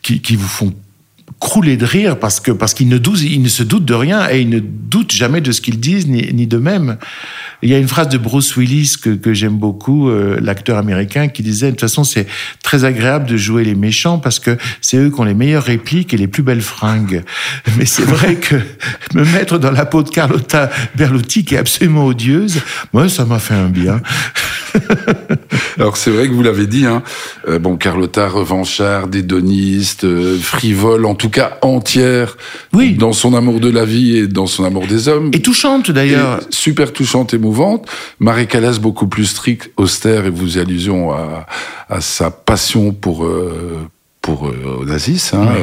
qui, 0.02 0.22
qui 0.22 0.36
vous 0.36 0.48
font 0.48 0.74
crouler 1.44 1.76
de 1.76 1.86
rire 1.86 2.18
parce 2.18 2.40
que 2.40 2.52
parce 2.52 2.74
qu'ils 2.74 2.88
ne, 2.88 2.98
ne 2.98 3.48
se 3.50 3.64
doutent 3.64 3.84
de 3.84 3.94
rien 3.94 4.30
et 4.30 4.40
ils 4.40 4.50
ne 4.50 4.60
doutent 4.60 5.12
jamais 5.12 5.42
de 5.42 5.52
ce 5.52 5.60
qu'ils 5.60 5.78
disent 5.78 6.08
ni, 6.08 6.34
ni 6.34 6.48
d'eux-mêmes. 6.48 6.98
Il 7.62 7.70
y 7.70 7.74
a 7.74 7.80
une 7.80 7.88
phrase 7.88 8.08
de 8.08 8.18
Bruce 8.18 8.56
Willis 8.56 8.96
que, 9.02 9.10
que 9.10 9.34
j'aime 9.34 9.58
beaucoup, 9.58 10.10
euh, 10.10 10.40
l'acteur 10.42 10.78
américain, 10.78 11.28
qui 11.28 11.44
disait 11.44 11.68
de 11.68 11.72
toute 11.72 11.82
façon 11.82 12.06
c'est 12.06 12.28
très 12.64 12.86
agréable 12.86 13.28
de 13.28 13.36
jouer 13.36 13.66
les 13.66 13.76
méchants 13.76 14.20
parce 14.20 14.40
que 14.40 14.58
c'est 14.80 14.96
eux 14.96 15.10
qui 15.10 15.20
ont 15.20 15.26
les 15.26 15.34
meilleures 15.34 15.64
répliques 15.64 16.14
et 16.14 16.18
les 16.18 16.28
plus 16.28 16.44
belles 16.44 16.62
fringues. 16.62 17.24
Mais 17.78 17.86
c'est 17.86 18.06
vrai 18.06 18.36
que 18.36 18.56
me 19.14 19.26
mettre 19.26 19.58
dans 19.58 19.72
la 19.72 19.86
peau 19.86 20.02
de 20.02 20.10
Carlotta 20.10 20.70
Berluti 20.96 21.44
qui 21.44 21.56
est 21.56 21.60
absolument 21.60 22.06
odieuse, 22.06 22.62
moi 22.94 23.10
ça 23.10 23.26
m'a 23.26 23.40
fait 23.40 23.56
un 23.56 23.68
bien. 23.68 24.02
Alors 25.78 25.98
c'est 25.98 26.12
vrai 26.12 26.28
que 26.28 26.34
vous 26.34 26.44
l'avez 26.44 26.68
dit, 26.68 26.86
hein, 26.86 27.04
euh, 27.48 27.60
bon 27.60 27.76
Carlotta 27.76 28.28
revancharde, 28.28 29.14
hédoniste, 29.16 30.06
euh, 30.06 30.38
frivole, 30.40 31.06
en 31.06 31.16
tout 31.16 31.30
cas 31.34 31.58
entière, 31.62 32.38
oui. 32.72 32.94
dans 32.94 33.12
son 33.12 33.34
amour 33.34 33.60
de 33.60 33.70
la 33.70 33.84
vie 33.84 34.18
et 34.18 34.28
dans 34.28 34.48
son 34.48 34.64
amour 34.64 34.88
des 34.88 35.10
hommes. 35.10 35.32
Et 35.34 35.42
touchante 35.42 35.92
d'ailleurs. 35.92 36.40
Super 36.50 36.94
touchante, 36.94 37.34
émouvante. 37.34 37.86
Marie 38.20 38.48
Callas 38.48 38.78
beaucoup 38.80 39.08
plus 39.08 39.26
stricte, 39.26 39.72
austère, 39.76 40.26
et 40.26 40.30
vous 40.30 40.58
y 40.58 40.62
allusion 40.62 41.12
à, 41.12 41.46
à 41.90 42.00
sa 42.00 42.32
passion 42.32 42.94
pour 42.94 43.26
euh, 43.26 43.80
pour 44.22 44.48
euh, 44.48 44.80
Onassis. 44.82 45.32
Hein, 45.34 45.48
oui. 45.54 45.62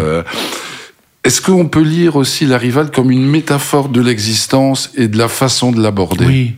Est-ce 1.23 1.43
qu'on 1.43 1.69
peut 1.69 1.83
lire 1.83 2.17
aussi 2.17 2.47
la 2.47 2.57
rivale 2.57 2.91
comme 2.91 3.11
une 3.11 3.27
métaphore 3.27 3.91
de 3.91 4.01
l'existence 4.01 4.91
et 4.97 5.07
de 5.07 5.19
la 5.19 5.29
façon 5.29 5.71
de 5.71 5.79
l'aborder? 5.79 6.25
Oui, 6.25 6.53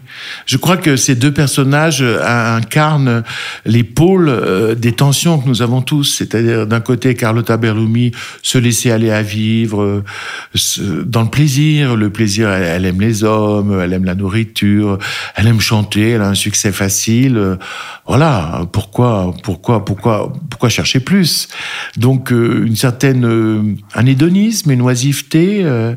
je 0.47 0.57
crois 0.57 0.77
que 0.77 0.95
ces 0.95 1.17
deux 1.17 1.33
personnages 1.33 2.01
euh, 2.01 2.57
incarnent 2.57 3.25
les 3.67 3.83
pôles 3.83 4.29
euh, 4.29 4.77
des 4.77 4.93
tensions 4.93 5.41
que 5.41 5.49
nous 5.49 5.63
avons 5.63 5.83
tous. 5.83 6.05
C'est-à-dire 6.05 6.69
d'un 6.69 6.79
côté 6.79 7.17
Carlotta 7.17 7.57
Berlumi, 7.57 8.13
se 8.43 8.57
laisser 8.57 8.93
aller 8.93 9.11
à 9.11 9.23
vivre 9.23 9.83
euh, 9.83 11.05
dans 11.07 11.23
le 11.23 11.31
plaisir. 11.31 11.97
Le 11.97 12.11
plaisir, 12.11 12.49
elle 12.49 12.87
aime 12.87 13.01
les 13.01 13.25
hommes, 13.25 13.81
elle 13.83 13.93
aime 13.93 14.05
la 14.05 14.15
nourriture, 14.15 14.99
elle 15.35 15.49
aime 15.49 15.61
chanter, 15.61 16.11
elle 16.11 16.23
a 16.23 16.29
un 16.29 16.35
succès 16.35 16.71
facile. 16.71 17.59
Voilà, 18.07 18.65
pourquoi, 18.71 19.35
pourquoi, 19.43 19.85
pourquoi, 19.85 20.33
pourquoi 20.51 20.69
chercher 20.69 21.01
plus? 21.01 21.49
Donc 21.97 22.31
une 22.31 22.77
certaine 22.77 23.77
un 23.95 24.07
mais 24.67 24.75
une 24.75 24.83
oisiveté, 24.83 25.63
euh, 25.65 25.95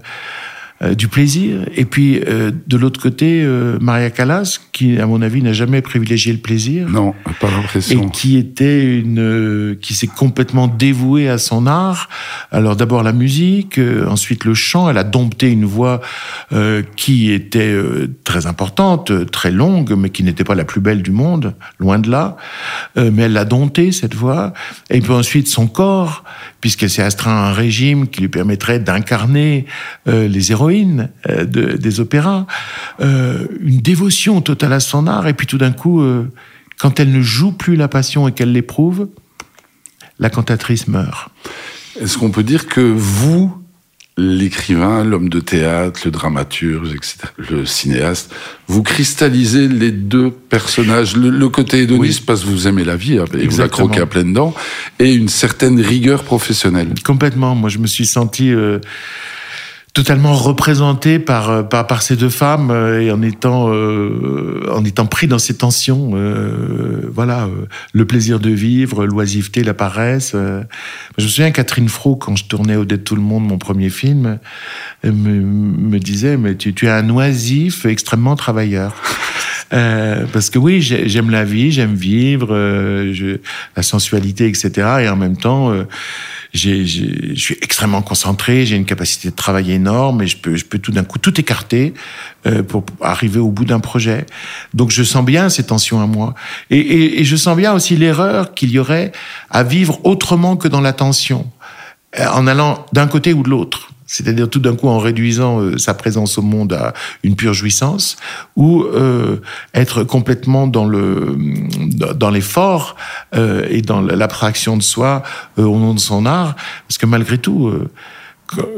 euh, 0.81 0.93
du 0.93 1.07
plaisir. 1.07 1.61
Et 1.75 1.85
puis, 1.85 2.19
euh, 2.27 2.51
de 2.67 2.75
l'autre 2.75 3.01
côté, 3.01 3.47
Maria 3.79 4.09
Callas, 4.09 4.59
qui, 4.73 4.99
à 4.99 5.07
mon 5.07 5.21
avis, 5.21 5.41
n'a 5.41 5.53
jamais 5.53 5.81
privilégié 5.81 6.33
le 6.33 6.39
plaisir. 6.39 6.89
Non, 6.89 7.13
pas 7.39 7.49
l'impression. 7.49 8.03
Et 8.03 8.11
qui 8.11 8.37
était 8.37 8.99
une, 8.99 9.77
qui 9.81 9.93
s'est 9.93 10.07
complètement 10.07 10.67
dévouée 10.67 11.29
à 11.29 11.37
son 11.37 11.65
art. 11.65 12.09
Alors, 12.51 12.75
d'abord 12.75 13.03
la 13.03 13.13
musique, 13.13 13.79
ensuite 14.07 14.43
le 14.43 14.53
chant. 14.53 14.89
Elle 14.89 14.97
a 14.97 15.05
dompté 15.05 15.49
une 15.49 15.65
voix 15.65 16.01
qui 16.97 17.31
était 17.31 17.73
très 18.25 18.45
importante, 18.45 19.31
très 19.31 19.51
longue, 19.51 19.95
mais 19.97 20.09
qui 20.09 20.23
n'était 20.23 20.43
pas 20.43 20.55
la 20.55 20.65
plus 20.65 20.81
belle 20.81 21.01
du 21.01 21.11
monde, 21.11 21.55
loin 21.79 21.99
de 21.99 22.11
là. 22.11 22.35
mais 22.97 23.23
elle 23.23 23.33
l'a 23.33 23.45
dompté, 23.45 23.93
cette 23.93 24.13
voix. 24.13 24.51
Et 24.89 24.99
puis 24.99 25.13
ensuite, 25.13 25.47
son 25.47 25.67
corps, 25.67 26.25
puisqu'elle 26.65 26.89
s'est 26.89 27.03
astreint 27.03 27.31
à 27.31 27.49
un 27.49 27.53
régime 27.53 28.07
qui 28.07 28.21
lui 28.21 28.27
permettrait 28.27 28.79
d'incarner 28.79 29.67
les 30.07 30.51
héros 30.51 30.65
héroïne 30.65 31.09
euh, 31.29 31.45
de, 31.45 31.77
des 31.77 31.99
opéras, 31.99 32.47
euh, 33.01 33.45
une 33.61 33.81
dévotion 33.81 34.41
totale 34.41 34.73
à 34.73 34.79
son 34.79 35.05
art, 35.05 35.27
et 35.27 35.35
puis 35.35 35.45
tout 35.45 35.59
d'un 35.59 35.71
coup, 35.71 36.01
euh, 36.01 36.27
quand 36.79 36.99
elle 36.99 37.11
ne 37.11 37.21
joue 37.21 37.51
plus 37.51 37.75
la 37.75 37.87
passion 37.87 38.27
et 38.27 38.31
qu'elle 38.31 38.51
l'éprouve, 38.51 39.09
la 40.17 40.31
cantatrice 40.31 40.87
meurt. 40.87 41.29
Est-ce 42.01 42.17
qu'on 42.17 42.31
peut 42.31 42.41
dire 42.41 42.65
que 42.65 42.81
vous, 42.81 43.55
l'écrivain, 44.17 45.03
l'homme 45.03 45.27
de 45.27 45.41
théâtre, 45.41 45.99
le 46.05 46.11
dramaturge, 46.11 46.93
etc., 46.93 47.17
le 47.37 47.65
cinéaste, 47.65 48.33
vous 48.67 48.81
cristallisez 48.81 49.67
les 49.67 49.91
deux 49.91 50.31
personnages, 50.31 51.17
le, 51.17 51.29
le 51.29 51.49
côté 51.49 51.81
hédoniste 51.81 52.19
oui. 52.19 52.25
parce 52.25 52.43
que 52.43 52.47
vous 52.47 52.67
aimez 52.67 52.85
la 52.85 52.95
vie 52.95 53.17
hein, 53.17 53.25
et 53.37 53.47
vous 53.47 53.59
la 53.59 53.67
croquez 53.67 53.99
à 53.99 54.05
pleines 54.05 54.33
dents, 54.33 54.53
et 54.99 55.13
une 55.13 55.27
certaine 55.27 55.81
rigueur 55.81 56.23
professionnelle. 56.23 56.93
Complètement. 57.03 57.55
Moi, 57.55 57.69
je 57.69 57.79
me 57.79 57.87
suis 57.87 58.05
senti 58.05 58.51
euh, 58.51 58.79
totalement 59.95 60.33
représenté 60.33 61.19
par, 61.19 61.49
euh, 61.49 61.63
par, 61.63 61.87
par 61.87 62.01
ces 62.01 62.17
deux 62.17 62.29
femmes 62.29 62.69
euh, 62.69 63.01
et 63.01 63.11
en 63.11 63.21
étant, 63.21 63.69
euh, 63.69 64.69
en 64.69 64.83
étant 64.83 65.05
pris 65.05 65.25
dans 65.25 65.39
ces 65.39 65.55
tensions. 65.55 66.11
Euh, 66.15 67.09
voilà, 67.13 67.45
euh, 67.45 67.65
le 67.93 68.05
plaisir 68.05 68.41
de 68.41 68.49
vivre, 68.49 69.05
l'oisiveté, 69.05 69.63
la 69.63 69.73
paresse. 69.73 70.33
Euh. 70.35 70.61
Je 71.17 71.23
me 71.23 71.29
souviens, 71.29 71.51
Catherine 71.51 71.87
Fro, 71.87 72.17
quand 72.17 72.35
je 72.35 72.43
tournais 72.43 72.75
au 72.75 72.83
de 72.83 72.97
tout 72.97 73.15
le 73.15 73.21
monde, 73.21 73.47
mon 73.47 73.57
premier 73.57 73.89
film, 73.89 74.37
me, 75.05 75.11
me 75.11 75.97
disait, 75.97 76.35
mais 76.35 76.55
tu, 76.55 76.73
tu 76.73 76.87
es 76.87 76.89
un 76.89 77.09
oisif 77.09 77.85
extrêmement 77.85 78.35
travailleur. 78.35 79.01
Euh, 79.73 80.25
parce 80.31 80.49
que 80.49 80.59
oui, 80.59 80.81
j'aime 80.81 81.29
la 81.29 81.43
vie, 81.43 81.71
j'aime 81.71 81.95
vivre, 81.95 82.53
euh, 82.53 83.13
je, 83.13 83.37
la 83.75 83.83
sensualité, 83.83 84.47
etc. 84.47 84.69
Et 85.01 85.09
en 85.09 85.15
même 85.15 85.37
temps, 85.37 85.71
euh, 85.71 85.85
je 86.55 87.35
suis 87.35 87.57
extrêmement 87.61 88.01
concentré, 88.01 88.65
j'ai 88.65 88.75
une 88.75 88.85
capacité 88.85 89.29
de 89.29 89.35
travail 89.35 89.71
énorme 89.71 90.21
et 90.21 90.27
je 90.27 90.37
peux, 90.37 90.55
peux 90.69 90.79
tout 90.79 90.91
d'un 90.91 91.03
coup 91.03 91.19
tout 91.19 91.39
écarter 91.39 91.93
euh, 92.45 92.63
pour 92.63 92.85
arriver 93.01 93.39
au 93.39 93.49
bout 93.49 93.65
d'un 93.65 93.79
projet. 93.79 94.25
Donc 94.73 94.91
je 94.91 95.03
sens 95.03 95.25
bien 95.25 95.49
ces 95.49 95.65
tensions 95.65 96.01
à 96.01 96.07
moi. 96.07 96.33
Et, 96.69 96.79
et, 96.79 97.19
et 97.19 97.23
je 97.25 97.35
sens 97.35 97.57
bien 97.57 97.73
aussi 97.73 97.97
l'erreur 97.97 98.53
qu'il 98.53 98.71
y 98.71 98.79
aurait 98.79 99.11
à 99.49 99.63
vivre 99.63 99.99
autrement 100.05 100.55
que 100.55 100.67
dans 100.67 100.81
la 100.81 100.93
tension, 100.93 101.49
euh, 102.19 102.27
en 102.27 102.47
allant 102.47 102.85
d'un 102.93 103.07
côté 103.07 103.33
ou 103.33 103.43
de 103.43 103.49
l'autre 103.49 103.89
c'est-à-dire 104.05 104.49
tout 104.49 104.59
d'un 104.59 104.75
coup 104.75 104.87
en 104.87 104.99
réduisant 104.99 105.59
euh, 105.59 105.77
sa 105.77 105.93
présence 105.93 106.37
au 106.37 106.41
monde 106.41 106.73
à 106.73 106.93
une 107.23 107.35
pure 107.35 107.53
jouissance, 107.53 108.17
ou 108.55 108.83
euh, 108.83 109.37
être 109.73 110.03
complètement 110.03 110.67
dans 110.67 110.85
le 110.85 111.37
dans 112.15 112.29
l'effort 112.29 112.95
euh, 113.35 113.65
et 113.69 113.81
dans 113.81 114.01
l'abstraction 114.01 114.77
de 114.77 114.83
soi 114.83 115.23
au 115.57 115.77
nom 115.77 115.93
de 115.93 115.99
son 115.99 116.25
art, 116.25 116.55
parce 116.87 116.97
que 116.97 117.05
malgré 117.05 117.37
tout, 117.37 117.71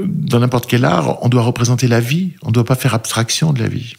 dans 0.06 0.40
n'importe 0.40 0.70
quel 0.70 0.86
art, 0.86 1.24
on 1.24 1.30
doit 1.30 1.44
représenter 1.44 1.88
la 1.88 2.00
vie, 2.00 2.34
on 2.44 2.50
ne 2.50 2.54
doit 2.54 2.66
pas 2.66 2.76
faire 2.76 2.94
abstraction 2.94 3.54
de 3.54 3.60
la 3.60 3.68
vie. 3.68 3.96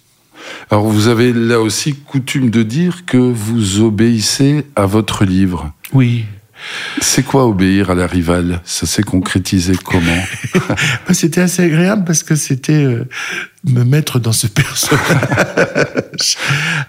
Alors 0.71 0.87
vous 0.87 1.09
avez 1.09 1.33
là 1.33 1.61
aussi 1.61 1.95
coutume 1.95 2.51
de 2.51 2.63
dire 2.63 3.05
que 3.07 3.17
vous 3.17 3.81
obéissez 3.81 4.65
à 4.77 4.87
votre 4.87 5.25
livre. 5.25 5.73
Oui. 5.93 6.25
C'est 7.01 7.23
quoi 7.23 7.47
obéir 7.47 7.91
à 7.91 7.95
la 7.95 8.07
rivale? 8.07 8.61
Ça 8.65 8.87
s'est 8.87 9.03
concrétisé 9.03 9.73
comment? 9.83 10.25
C'était 11.13 11.41
assez 11.41 11.63
agréable 11.63 12.05
parce 12.05 12.23
que 12.23 12.37
c'était 12.37 12.73
euh, 12.73 13.09
me 13.65 13.85
mettre 13.85 14.19
dans 14.19 14.33
ce 14.33 14.47
personnage 14.49 14.99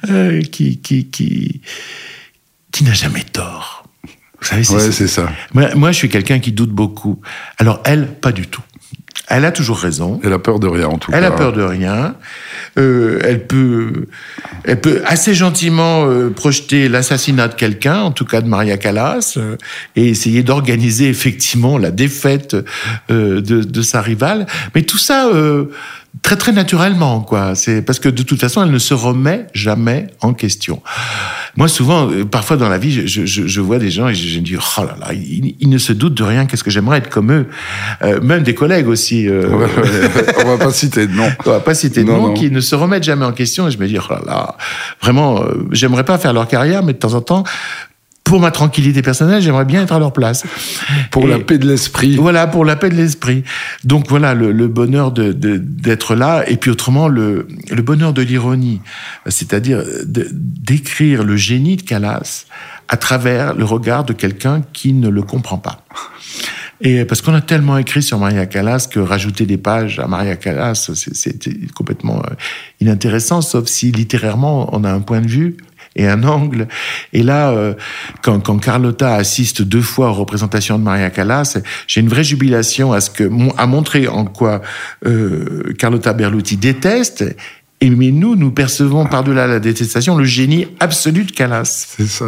euh, 0.09 0.41
qui, 0.41 0.79
qui, 0.79 1.07
qui, 1.07 1.61
qui 2.71 2.83
n'a 2.83 2.93
jamais 2.93 3.23
tort. 3.23 3.83
Vous 4.41 4.47
savez, 4.47 4.91
c'est 4.91 5.07
ça. 5.07 5.29
Moi, 5.53 5.75
moi, 5.75 5.91
je 5.91 5.97
suis 5.97 6.09
quelqu'un 6.09 6.39
qui 6.39 6.51
doute 6.51 6.71
beaucoup. 6.71 7.19
Alors, 7.57 7.81
elle, 7.83 8.07
pas 8.07 8.31
du 8.31 8.47
tout. 8.47 8.63
Elle 9.27 9.45
a 9.45 9.51
toujours 9.51 9.77
raison. 9.77 10.19
Elle 10.23 10.33
a 10.33 10.39
peur 10.39 10.59
de 10.59 10.67
rien, 10.67 10.87
en 10.87 10.97
tout 10.97 11.11
elle 11.13 11.21
cas. 11.21 11.27
Elle 11.27 11.33
a 11.33 11.35
peur 11.35 11.53
de 11.53 11.61
rien. 11.61 12.15
Euh, 12.77 13.19
elle 13.23 13.45
peut, 13.45 14.07
elle 14.63 14.81
peut 14.81 15.01
assez 15.05 15.35
gentiment 15.35 16.05
euh, 16.07 16.29
projeter 16.29 16.89
l'assassinat 16.89 17.47
de 17.47 17.53
quelqu'un, 17.53 17.99
en 17.99 18.11
tout 18.11 18.25
cas 18.25 18.41
de 18.41 18.47
Maria 18.47 18.77
Callas, 18.77 19.35
euh, 19.37 19.55
et 19.95 20.09
essayer 20.09 20.41
d'organiser 20.41 21.09
effectivement 21.09 21.77
la 21.77 21.91
défaite 21.91 22.55
de, 23.09 23.39
de, 23.39 23.81
sa 23.81 24.01
rivale. 24.01 24.47
Mais 24.73 24.81
tout 24.81 24.97
ça 24.97 25.29
très 26.23 26.35
très 26.35 26.51
naturellement, 26.51 27.21
quoi. 27.21 27.55
C'est 27.55 27.81
parce 27.81 27.99
que 27.99 28.09
de 28.09 28.23
toute 28.23 28.39
façon, 28.39 28.63
elle 28.63 28.71
ne 28.71 28.79
se 28.79 28.93
remet 28.93 29.47
jamais 29.53 30.07
en 30.21 30.33
question. 30.33 30.81
Moi, 31.55 31.67
souvent, 31.67 32.09
parfois 32.29 32.57
dans 32.57 32.69
la 32.69 32.77
vie, 32.77 33.07
je, 33.07 33.25
je, 33.25 33.47
je 33.47 33.61
vois 33.61 33.79
des 33.79 33.91
gens 33.91 34.07
et 34.07 34.15
je, 34.15 34.27
je, 34.27 34.39
me 34.39 34.43
dis, 34.43 34.55
oh 34.57 34.83
là 34.83 34.95
là, 34.99 35.13
ils, 35.13 35.55
ils, 35.59 35.69
ne 35.69 35.77
se 35.77 35.93
doutent 35.93 36.15
de 36.15 36.23
rien. 36.23 36.45
Qu'est-ce 36.45 36.63
que 36.63 36.71
j'aimerais 36.71 36.99
être 36.99 37.09
comme 37.09 37.31
eux. 37.31 37.47
Même 38.21 38.43
des 38.43 38.55
collègues 38.55 38.87
aussi. 38.87 38.98
Euh, 39.27 39.49
on 40.43 40.45
va 40.45 40.57
pas 40.57 40.71
citer 40.71 41.07
de 41.07 41.13
nom. 41.13 41.29
On 41.45 41.49
va 41.49 41.59
pas 41.59 41.73
citer 41.73 42.03
de 42.03 42.09
nom, 42.09 42.33
qui 42.33 42.51
ne 42.51 42.59
se 42.59 42.75
remettent 42.75 43.03
jamais 43.03 43.25
en 43.25 43.31
question. 43.31 43.67
Et 43.67 43.71
je 43.71 43.77
me 43.77 43.87
dis, 43.87 43.97
oh 43.97 44.11
là 44.11 44.21
là, 44.25 44.57
vraiment, 45.01 45.41
euh, 45.41 45.67
j'aimerais 45.71 46.05
pas 46.05 46.17
faire 46.17 46.33
leur 46.33 46.47
carrière, 46.47 46.83
mais 46.83 46.93
de 46.93 46.97
temps 46.97 47.13
en 47.13 47.21
temps, 47.21 47.43
pour 48.23 48.39
ma 48.39 48.51
tranquillité 48.51 49.01
personnelle, 49.01 49.41
j'aimerais 49.41 49.65
bien 49.65 49.81
être 49.81 49.91
à 49.91 49.97
leur 49.97 50.13
place. 50.13 50.43
Pour 51.09 51.23
et 51.23 51.27
la 51.29 51.39
paix 51.39 51.57
de 51.57 51.67
l'esprit. 51.67 52.15
Voilà, 52.15 52.45
pour 52.45 52.63
la 52.63 52.75
paix 52.75 52.89
de 52.89 52.95
l'esprit. 52.95 53.43
Donc 53.83 54.07
voilà, 54.07 54.35
le, 54.35 54.51
le 54.51 54.67
bonheur 54.67 55.11
de, 55.11 55.31
d'être 55.33 56.13
là, 56.13 56.43
et 56.47 56.57
puis 56.57 56.69
autrement, 56.69 57.07
le, 57.07 57.47
le 57.71 57.81
bonheur 57.81 58.13
de 58.13 58.21
l'ironie, 58.21 58.81
c'est-à-dire 59.25 59.83
d'écrire 60.05 61.23
le 61.23 61.37
génie 61.37 61.77
de 61.77 61.81
Calas 61.81 62.45
à 62.87 62.97
travers 62.97 63.55
le 63.55 63.65
regard 63.65 64.03
de 64.03 64.13
quelqu'un 64.13 64.61
qui 64.73 64.93
ne 64.93 65.09
le 65.09 65.23
comprend 65.23 65.57
pas. 65.57 65.83
Et 66.81 67.03
parce 67.03 67.21
qu'on 67.21 67.33
a 67.33 67.41
tellement 67.41 67.77
écrit 67.77 68.01
sur 68.01 68.19
Maria 68.19 68.45
Callas 68.45 68.87
que 68.89 68.99
rajouter 68.99 69.45
des 69.45 69.57
pages 69.57 69.99
à 69.99 70.07
Maria 70.07 70.35
Callas, 70.37 70.91
c'est 70.93 71.73
complètement 71.73 72.19
euh, 72.19 72.33
inintéressant, 72.79 73.41
sauf 73.41 73.67
si 73.67 73.91
littérairement 73.91 74.69
on 74.73 74.83
a 74.85 74.91
un 74.91 75.01
point 75.01 75.19
de 75.19 75.27
vue 75.27 75.57
et 75.95 76.07
un 76.07 76.23
angle. 76.23 76.67
Et 77.11 77.21
là, 77.21 77.49
euh, 77.49 77.73
quand, 78.21 78.39
quand, 78.39 78.57
Carlotta 78.59 79.15
assiste 79.15 79.61
deux 79.61 79.81
fois 79.81 80.09
aux 80.09 80.13
représentations 80.13 80.79
de 80.79 80.83
Maria 80.83 81.09
Callas, 81.09 81.57
j'ai 81.87 81.99
une 81.99 82.07
vraie 82.09 82.23
jubilation 82.23 82.93
à 82.93 83.01
ce 83.01 83.09
que 83.09 83.29
à 83.57 83.67
montrer 83.67 84.07
en 84.07 84.23
quoi 84.23 84.61
euh, 85.05 85.73
Carlotta 85.77 86.13
Berluti 86.13 86.55
déteste. 86.55 87.25
Et 87.81 87.89
mais 87.89 88.11
nous, 88.11 88.35
nous 88.35 88.51
percevons 88.51 89.05
par-delà 89.05 89.47
la 89.47 89.59
détestation 89.59 90.15
le 90.15 90.25
génie 90.25 90.67
absolu 90.79 91.23
de 91.25 91.31
Callas. 91.31 91.87
C'est 91.97 92.07
ça. 92.07 92.25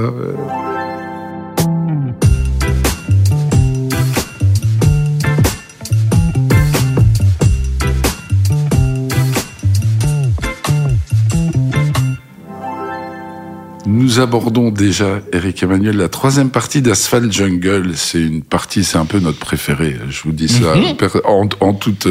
Nous 14.02 14.20
abordons 14.20 14.72
déjà, 14.72 15.20
Eric 15.32 15.62
Emmanuel, 15.62 15.96
la 15.96 16.10
troisième 16.10 16.50
partie 16.50 16.82
d'Asphalt 16.82 17.32
Jungle. 17.32 17.92
C'est 17.96 18.20
une 18.20 18.42
partie, 18.42 18.84
c'est 18.84 18.98
un 18.98 19.06
peu 19.06 19.20
notre 19.20 19.38
préféré. 19.38 19.96
Je 20.10 20.24
vous 20.24 20.32
dis 20.32 20.48
ça 20.48 20.74
mm 20.76 20.96
-hmm. 20.98 21.22
en, 21.24 21.48
en, 21.60 21.74
toute, 21.76 22.08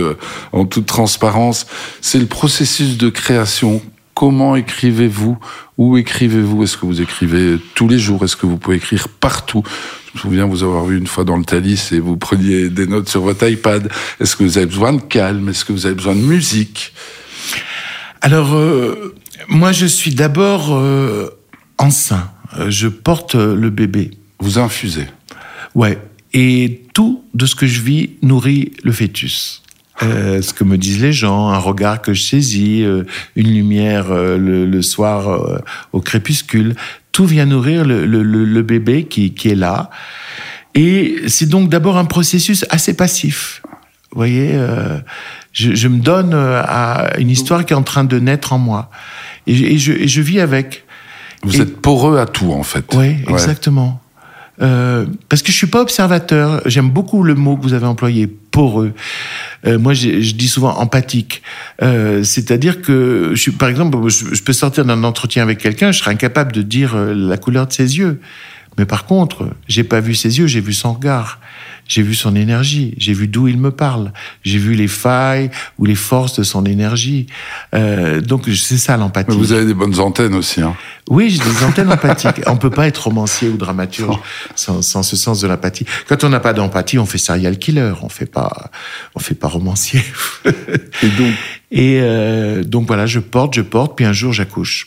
en 0.53 0.67
toute 0.67 0.87
transparence. 0.87 1.67
C'est 2.01 2.21
le 2.21 2.27
processus 2.27 2.97
de 2.97 3.09
création. 3.11 3.83
Comment 4.15 4.55
écrivez-vous? 4.55 5.37
Où 5.79 5.97
écrivez-vous? 5.97 6.63
Est-ce 6.63 6.77
que 6.77 6.87
vous 6.87 7.01
écrivez 7.01 7.59
tous 7.75 7.89
les 7.89 7.99
jours? 7.99 8.23
Est-ce 8.25 8.37
que 8.37 8.47
vous 8.47 8.59
pouvez 8.63 8.77
écrire 8.77 9.09
partout? 9.09 9.65
Je 10.07 10.11
me 10.15 10.19
souviens 10.23 10.47
vous 10.47 10.63
avoir 10.63 10.85
vu 10.85 10.97
une 10.97 11.09
fois 11.09 11.25
dans 11.25 11.39
le 11.43 11.45
Thalys 11.45 11.85
et 11.91 11.99
vous 11.99 12.17
preniez 12.17 12.69
des 12.69 12.87
notes 12.87 13.09
sur 13.09 13.23
votre 13.23 13.45
iPad. 13.49 13.83
Est-ce 14.21 14.37
que 14.37 14.45
vous 14.45 14.57
avez 14.59 14.71
besoin 14.75 14.93
de 14.93 15.03
calme? 15.03 15.49
Est-ce 15.49 15.65
que 15.65 15.73
vous 15.73 15.87
avez 15.87 15.97
besoin 15.97 16.15
de 16.15 16.27
musique? 16.35 16.93
Alors, 18.21 18.55
euh, 18.55 19.13
moi, 19.49 19.73
je 19.73 19.87
suis 19.87 20.15
d'abord 20.15 20.65
euh, 20.71 21.31
enceint. 21.81 22.31
Je 22.69 22.89
porte 22.89 23.35
le 23.35 23.71
bébé. 23.71 24.11
Vous 24.39 24.59
infusez 24.59 25.07
Ouais. 25.75 25.99
Et 26.33 26.83
tout 26.95 27.25
de 27.35 27.47
ce 27.47 27.55
que 27.55 27.67
je 27.67 27.81
vis 27.81 28.11
nourrit 28.23 28.73
le 28.85 28.93
fœtus. 28.93 29.63
Euh, 30.03 30.41
ce 30.43 30.53
que 30.53 30.65
me 30.65 30.79
disent 30.79 31.01
les 31.01 31.13
gens, 31.13 31.49
un 31.49 31.59
regard 31.59 32.03
que 32.03 32.15
je 32.15 32.23
saisis, 32.23 32.83
euh, 32.83 33.05
une 33.37 33.53
lumière 33.53 34.11
euh, 34.11 34.39
le, 34.39 34.67
le, 34.67 34.83
soir 34.83 35.61
au 35.93 36.01
crépuscule, 36.01 36.75
tout 37.13 37.27
vient 37.27 37.47
nourrir 37.47 37.85
le, 37.85 38.07
le, 38.07 38.23
le 38.23 38.63
bébé 38.63 39.05
qui, 39.05 39.35
qui, 39.35 39.49
est 39.49 39.57
là. 39.57 39.91
Et 40.75 41.17
c'est 41.27 41.49
donc 41.49 41.69
d'abord 41.69 41.99
un 41.99 42.05
processus 42.05 42.65
assez 42.71 42.95
passif. 42.95 43.63
Vous 44.13 44.17
voyez, 44.19 44.59
je, 45.53 45.75
je, 45.75 45.89
me 45.89 46.01
donne 46.01 46.35
à 46.35 47.13
une 47.19 47.31
histoire 47.31 47.65
qui 47.65 47.73
est 47.73 47.77
en 47.77 47.83
train 47.83 48.05
de 48.05 48.19
naître 48.19 48.53
en 48.53 48.59
moi. 48.59 48.91
Et, 49.47 49.75
et, 49.75 49.79
je, 49.79 49.93
et 49.93 50.09
je, 50.09 50.21
vis 50.21 50.41
avec. 50.41 50.85
Vous 51.43 51.57
et, 51.57 51.63
êtes 51.63 51.81
poreux 51.81 52.19
à 52.19 52.27
tout, 52.27 52.53
en 52.53 52.63
fait. 52.63 52.85
Oui, 52.93 52.99
ouais. 52.99 53.25
exactement. 53.29 54.01
Euh, 54.63 55.07
parce 55.29 55.43
que 55.43 55.53
je 55.53 55.57
suis 55.57 55.67
pas 55.67 55.81
observateur. 55.81 56.61
J'aime 56.67 56.91
beaucoup 56.91 57.23
le 57.23 57.35
mot 57.35 57.57
que 57.57 57.63
vous 57.63 57.73
avez 57.73 57.87
employé, 57.87 58.27
poreux. 58.27 58.93
Euh, 59.67 59.79
moi, 59.79 59.95
je, 59.95 60.33
dis 60.35 60.49
souvent 60.49 60.77
empathique. 60.77 61.43
Euh, 61.83 62.23
C'est-à-dire 62.23 62.83
que, 62.83 63.31
je 63.33 63.41
suis, 63.41 63.53
par 63.53 63.69
exemple, 63.69 63.97
je, 64.09 64.35
je 64.35 64.43
peux 64.43 64.53
sortir 64.53 64.85
d'un 64.85 65.03
entretien 65.05 65.43
avec 65.43 65.59
quelqu'un, 65.59 65.93
je 65.93 66.01
serais 66.01 66.11
incapable 66.11 66.53
de 66.53 66.63
dire 66.63 66.95
la 66.97 67.39
couleur 67.39 67.67
de 67.67 67.73
ses 67.73 67.99
yeux. 67.99 68.21
Mais 68.81 68.87
par 68.87 69.05
contre, 69.05 69.51
j'ai 69.69 69.85
pas 69.85 70.01
vu 70.01 70.15
ses 70.15 70.39
yeux, 70.39 70.47
j'ai 70.47 70.63
vu 70.63 70.73
son 70.73 70.95
regard. 70.95 71.39
J'ai 71.87 72.01
vu 72.01 72.15
son 72.15 72.35
énergie, 72.35 72.95
j'ai 72.97 73.13
vu 73.13 73.29
d'où 73.29 73.47
il 73.47 73.59
me 73.59 73.71
parle, 73.71 74.13
j'ai 74.43 74.57
vu 74.57 74.75
les 74.75 74.89
failles 74.89 75.51
ou 75.77 75.85
les 75.85 75.97
forces 75.97 76.39
de 76.39 76.45
son 76.45 76.65
énergie. 76.65 77.27
Euh, 77.75 78.23
donc 78.23 78.45
c'est 78.47 78.79
ça 78.79 78.97
l'empathie. 78.97 79.37
Vous 79.37 79.53
avez 79.53 79.67
des 79.67 79.75
bonnes 79.75 79.99
antennes 80.01 80.35
aussi. 80.35 80.63
Hein. 80.63 80.75
Oui, 81.11 81.29
j'ai 81.29 81.41
des 81.41 81.63
antennes 81.63 81.93
empathiques. 81.93 82.41
On 82.47 82.57
peut 82.57 82.71
pas 82.71 82.87
être 82.87 83.05
romancier 83.09 83.51
ou 83.51 83.59
dramaturge 83.59 84.19
sans, 84.55 84.81
sans 84.81 85.03
ce 85.03 85.17
sens 85.17 85.43
de 85.43 85.49
l'empathie. 85.49 85.85
Quand 86.09 86.25
on 86.25 86.31
n'a 86.31 86.41
pas 86.41 86.55
d'empathie, 86.55 86.99
on 86.99 87.07
fait 87.07 87.19
serial 87.19 87.59
killer. 87.59 87.93
On 88.01 88.09
fait 88.09 88.25
pas, 88.25 88.71
on 89.15 89.21
fait 89.21 89.35
pas 89.35 89.49
romancier. 89.49 90.01
Et 91.03 91.09
donc, 91.09 91.35
et 91.71 91.99
euh, 92.01 92.63
donc 92.65 92.87
voilà, 92.87 93.05
je 93.05 93.19
porte, 93.19 93.53
je 93.53 93.63
porte, 93.63 93.95
puis 93.97 94.07
un 94.07 94.15
jour 94.15 94.33
j'accouche. 94.33 94.87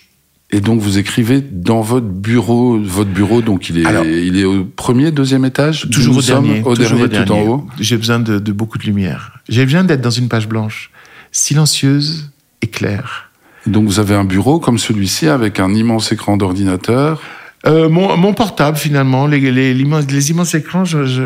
Et 0.53 0.61
donc 0.61 0.79
vous 0.79 0.99
écrivez 0.99 1.41
dans 1.41 1.81
votre 1.81 2.05
bureau, 2.05 2.79
votre 2.79 3.09
bureau, 3.09 3.41
donc 3.41 3.69
il 3.69 3.79
est, 3.79 3.85
Alors, 3.87 4.05
il 4.05 4.37
est 4.37 4.43
au 4.43 4.63
premier, 4.63 5.09
deuxième 5.09 5.45
étage. 5.45 5.89
Toujours 5.89 6.17
au 6.17 6.21
dernier, 6.21 6.61
au 6.63 6.75
toujours 6.75 7.07
dernier, 7.07 7.19
au 7.21 7.25
tout 7.25 7.33
en 7.33 7.41
haut. 7.41 7.67
J'ai 7.79 7.97
besoin 7.97 8.19
de, 8.19 8.37
de, 8.37 8.51
beaucoup 8.51 8.77
de 8.77 8.83
lumière. 8.83 9.39
J'ai 9.49 9.65
besoin 9.65 9.83
d'être 9.83 10.01
dans 10.01 10.11
une 10.11 10.29
page 10.29 10.47
blanche, 10.47 10.91
silencieuse 11.31 12.29
et 12.61 12.67
claire. 12.67 13.31
Donc 13.65 13.87
vous 13.87 13.99
avez 13.99 14.13
un 14.13 14.25
bureau 14.25 14.59
comme 14.59 14.77
celui-ci 14.77 15.27
avec 15.27 15.59
un 15.59 15.73
immense 15.73 16.11
écran 16.11 16.37
d'ordinateur. 16.37 17.19
Euh, 17.65 17.89
mon, 17.89 18.15
mon, 18.15 18.35
portable 18.35 18.77
finalement, 18.77 19.25
les, 19.25 19.39
les, 19.39 19.73
les, 19.73 19.81
immenses, 19.81 20.05
les 20.11 20.29
immenses 20.29 20.53
écrans, 20.53 20.85
je, 20.85 21.05
je, 21.05 21.23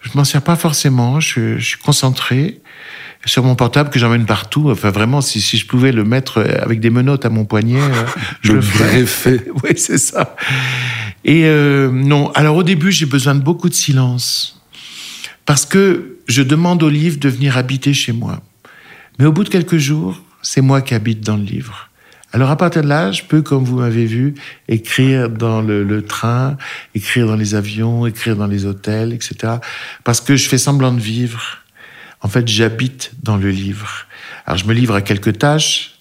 je 0.00 0.10
m'en 0.14 0.24
sers 0.24 0.40
pas 0.40 0.56
forcément. 0.56 1.20
Je, 1.20 1.58
je 1.58 1.66
suis 1.66 1.78
concentré 1.78 2.62
sur 3.24 3.44
mon 3.44 3.54
portable 3.54 3.90
que 3.90 3.98
j'emmène 3.98 4.26
partout. 4.26 4.70
Enfin, 4.70 4.90
vraiment, 4.90 5.20
si, 5.20 5.40
si, 5.40 5.58
je 5.58 5.66
pouvais 5.66 5.92
le 5.92 6.04
mettre 6.04 6.44
avec 6.62 6.80
des 6.80 6.90
menottes 6.90 7.24
à 7.24 7.30
mon 7.30 7.44
poignet, 7.44 7.80
euh, 7.80 8.04
je 8.40 8.52
le 8.52 8.60
ferais. 8.60 9.06
fait. 9.06 9.46
oui, 9.62 9.70
c'est 9.76 9.98
ça. 9.98 10.36
Et 11.24 11.44
euh, 11.44 11.90
non, 11.90 12.30
alors 12.32 12.56
au 12.56 12.62
début, 12.62 12.92
j'ai 12.92 13.06
besoin 13.06 13.34
de 13.34 13.42
beaucoup 13.42 13.68
de 13.68 13.74
silence. 13.74 14.60
Parce 15.44 15.66
que 15.66 16.18
je 16.28 16.42
demande 16.42 16.82
au 16.82 16.88
livre 16.88 17.18
de 17.18 17.28
venir 17.28 17.56
habiter 17.56 17.92
chez 17.92 18.12
moi. 18.12 18.40
Mais 19.18 19.26
au 19.26 19.32
bout 19.32 19.44
de 19.44 19.48
quelques 19.48 19.78
jours, 19.78 20.22
c'est 20.42 20.60
moi 20.60 20.80
qui 20.80 20.94
habite 20.94 21.20
dans 21.20 21.36
le 21.36 21.42
livre. 21.42 21.90
Alors 22.32 22.50
à 22.50 22.56
partir 22.56 22.82
de 22.82 22.88
là, 22.88 23.10
je 23.10 23.22
peux, 23.24 23.42
comme 23.42 23.64
vous 23.64 23.78
m'avez 23.78 24.06
vu, 24.06 24.34
écrire 24.68 25.28
dans 25.28 25.60
le, 25.60 25.82
le, 25.82 26.04
train, 26.04 26.56
écrire 26.94 27.26
dans 27.26 27.34
les 27.34 27.56
avions, 27.56 28.06
écrire 28.06 28.36
dans 28.36 28.46
les 28.46 28.64
hôtels, 28.66 29.12
etc. 29.12 29.54
Parce 30.04 30.20
que 30.20 30.36
je 30.36 30.48
fais 30.48 30.58
semblant 30.58 30.92
de 30.92 31.00
vivre. 31.00 31.58
En 32.22 32.28
fait, 32.28 32.46
j'habite 32.48 33.12
dans 33.22 33.36
le 33.36 33.50
livre. 33.50 34.06
Alors, 34.46 34.58
je 34.58 34.66
me 34.66 34.74
livre 34.74 34.94
à 34.94 35.02
quelques 35.02 35.38
tâches, 35.38 35.92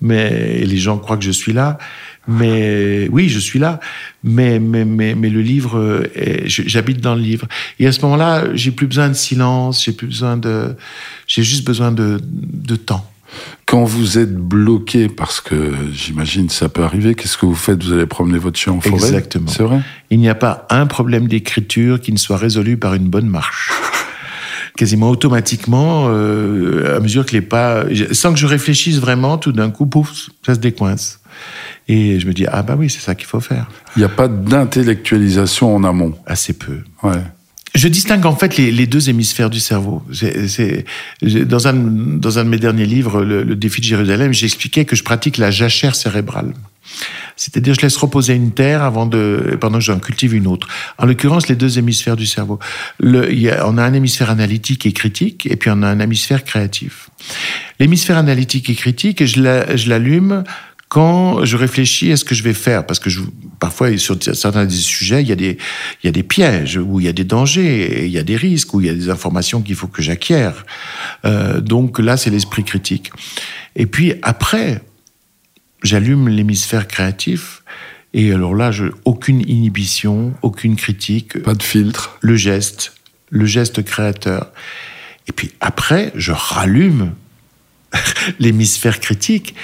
mais 0.00 0.64
les 0.64 0.78
gens 0.78 0.98
croient 0.98 1.16
que 1.16 1.24
je 1.24 1.30
suis 1.30 1.52
là. 1.52 1.78
Mais 2.26 3.08
oui, 3.10 3.28
je 3.28 3.38
suis 3.38 3.58
là. 3.58 3.80
Mais, 4.22 4.58
mais, 4.58 4.84
mais, 4.84 5.14
mais 5.14 5.30
le 5.30 5.40
livre, 5.40 6.04
j'habite 6.44 7.00
dans 7.00 7.14
le 7.14 7.22
livre. 7.22 7.46
Et 7.78 7.86
à 7.86 7.92
ce 7.92 8.02
moment-là, 8.02 8.54
j'ai 8.54 8.70
plus 8.70 8.86
besoin 8.86 9.08
de 9.08 9.14
silence, 9.14 9.84
j'ai 9.84 9.92
plus 9.92 10.08
besoin 10.08 10.36
de, 10.36 10.76
j'ai 11.26 11.42
juste 11.42 11.64
besoin 11.66 11.90
de, 11.90 12.20
de 12.22 12.76
temps. 12.76 13.10
Quand 13.66 13.84
vous 13.84 14.18
êtes 14.18 14.34
bloqué, 14.34 15.08
parce 15.08 15.40
que 15.40 15.74
j'imagine 15.92 16.48
ça 16.48 16.68
peut 16.68 16.82
arriver, 16.82 17.14
qu'est-ce 17.14 17.36
que 17.36 17.46
vous 17.46 17.54
faites? 17.54 17.82
Vous 17.82 17.92
allez 17.92 18.06
promener 18.06 18.38
votre 18.38 18.58
chien 18.58 18.72
en 18.72 18.80
forêt? 18.80 18.94
Exactement. 18.96 19.48
C'est 19.48 19.62
vrai? 19.62 19.80
Il 20.10 20.18
n'y 20.18 20.28
a 20.28 20.34
pas 20.34 20.66
un 20.70 20.86
problème 20.86 21.28
d'écriture 21.28 22.00
qui 22.00 22.12
ne 22.12 22.18
soit 22.18 22.38
résolu 22.38 22.78
par 22.78 22.94
une 22.94 23.08
bonne 23.08 23.28
marche. 23.28 23.70
Quasiment 24.78 25.10
automatiquement, 25.10 26.06
euh, 26.08 26.96
à 26.96 27.00
mesure 27.00 27.26
que 27.26 27.32
les 27.32 27.42
pas, 27.42 27.84
sans 28.12 28.32
que 28.32 28.38
je 28.38 28.46
réfléchisse 28.46 29.00
vraiment, 29.00 29.36
tout 29.36 29.50
d'un 29.50 29.70
coup, 29.70 29.86
pouf, 29.86 30.30
ça 30.46 30.54
se 30.54 30.60
décoince. 30.60 31.20
Et 31.88 32.20
je 32.20 32.26
me 32.28 32.32
dis, 32.32 32.46
ah 32.46 32.62
bah 32.62 32.76
oui, 32.78 32.88
c'est 32.88 33.00
ça 33.00 33.16
qu'il 33.16 33.26
faut 33.26 33.40
faire. 33.40 33.68
Il 33.96 33.98
n'y 33.98 34.04
a 34.04 34.08
pas 34.08 34.28
d'intellectualisation 34.28 35.74
en 35.74 35.82
amont. 35.82 36.14
Assez 36.26 36.52
peu. 36.52 36.78
Ouais. 37.02 37.20
Je 37.78 37.86
distingue 37.86 38.26
en 38.26 38.34
fait 38.34 38.56
les, 38.56 38.86
deux 38.88 39.08
hémisphères 39.08 39.50
du 39.50 39.60
cerveau. 39.60 40.02
Dans, 41.22 41.68
un, 41.68 41.74
de 41.74 42.42
mes 42.42 42.58
derniers 42.58 42.86
livres, 42.86 43.22
le, 43.22 43.54
défi 43.54 43.80
de 43.80 43.86
Jérusalem, 43.86 44.32
j'expliquais 44.32 44.84
que 44.84 44.96
je 44.96 45.04
pratique 45.04 45.38
la 45.38 45.52
jachère 45.52 45.94
cérébrale. 45.94 46.54
C'est-à-dire, 47.36 47.74
je 47.74 47.82
laisse 47.82 47.96
reposer 47.96 48.34
une 48.34 48.50
terre 48.50 48.82
avant 48.82 49.06
de, 49.06 49.56
pendant 49.60 49.78
que 49.78 49.84
j'en 49.84 50.00
cultive 50.00 50.34
une 50.34 50.48
autre. 50.48 50.66
En 50.98 51.06
l'occurrence, 51.06 51.46
les 51.46 51.54
deux 51.54 51.78
hémisphères 51.78 52.16
du 52.16 52.26
cerveau. 52.26 52.58
On 53.00 53.78
a 53.78 53.84
un 53.84 53.92
hémisphère 53.92 54.30
analytique 54.30 54.84
et 54.84 54.92
critique, 54.92 55.46
et 55.46 55.54
puis 55.54 55.70
on 55.72 55.80
a 55.82 55.86
un 55.86 56.00
hémisphère 56.00 56.42
créatif. 56.42 57.10
L'hémisphère 57.78 58.18
analytique 58.18 58.70
et 58.70 58.74
critique, 58.74 59.24
je 59.24 59.88
l'allume 59.88 60.42
la, 60.42 60.44
quand 60.88 61.44
je 61.44 61.56
réfléchis 61.56 62.12
à 62.12 62.16
ce 62.16 62.24
que 62.24 62.34
je 62.34 62.42
vais 62.42 62.54
faire, 62.54 62.86
parce 62.86 62.98
que 62.98 63.10
je, 63.10 63.20
parfois 63.60 63.96
sur 63.98 64.16
certains 64.22 64.64
des 64.64 64.74
sujets, 64.74 65.22
il 65.22 65.28
y 65.28 65.32
a 65.32 65.36
des, 65.36 65.58
il 66.02 66.06
y 66.06 66.08
a 66.08 66.12
des 66.12 66.22
pièges, 66.22 66.78
où 66.78 66.98
il 66.98 67.04
y 67.04 67.08
a 67.08 67.12
des 67.12 67.24
dangers, 67.24 68.06
il 68.06 68.10
y 68.10 68.18
a 68.18 68.22
des 68.22 68.36
risques, 68.36 68.72
où 68.72 68.80
il 68.80 68.86
y 68.86 68.90
a 68.90 68.94
des 68.94 69.10
informations 69.10 69.60
qu'il 69.60 69.74
faut 69.74 69.86
que 69.86 70.00
j'acquière. 70.00 70.64
Euh, 71.26 71.60
donc 71.60 71.98
là, 71.98 72.16
c'est 72.16 72.30
l'esprit 72.30 72.64
critique. 72.64 73.10
Et 73.76 73.84
puis 73.84 74.14
après, 74.22 74.82
j'allume 75.82 76.28
l'hémisphère 76.28 76.88
créatif. 76.88 77.62
Et 78.14 78.32
alors 78.32 78.54
là, 78.54 78.70
je, 78.70 78.86
aucune 79.04 79.42
inhibition, 79.42 80.32
aucune 80.40 80.76
critique. 80.76 81.42
Pas 81.42 81.54
de 81.54 81.62
filtre. 81.62 82.16
Le 82.22 82.36
geste, 82.36 82.94
le 83.28 83.44
geste 83.44 83.84
créateur. 83.84 84.50
Et 85.26 85.32
puis 85.32 85.52
après, 85.60 86.12
je 86.14 86.32
rallume 86.32 87.12
l'hémisphère 88.38 89.00
critique 89.00 89.54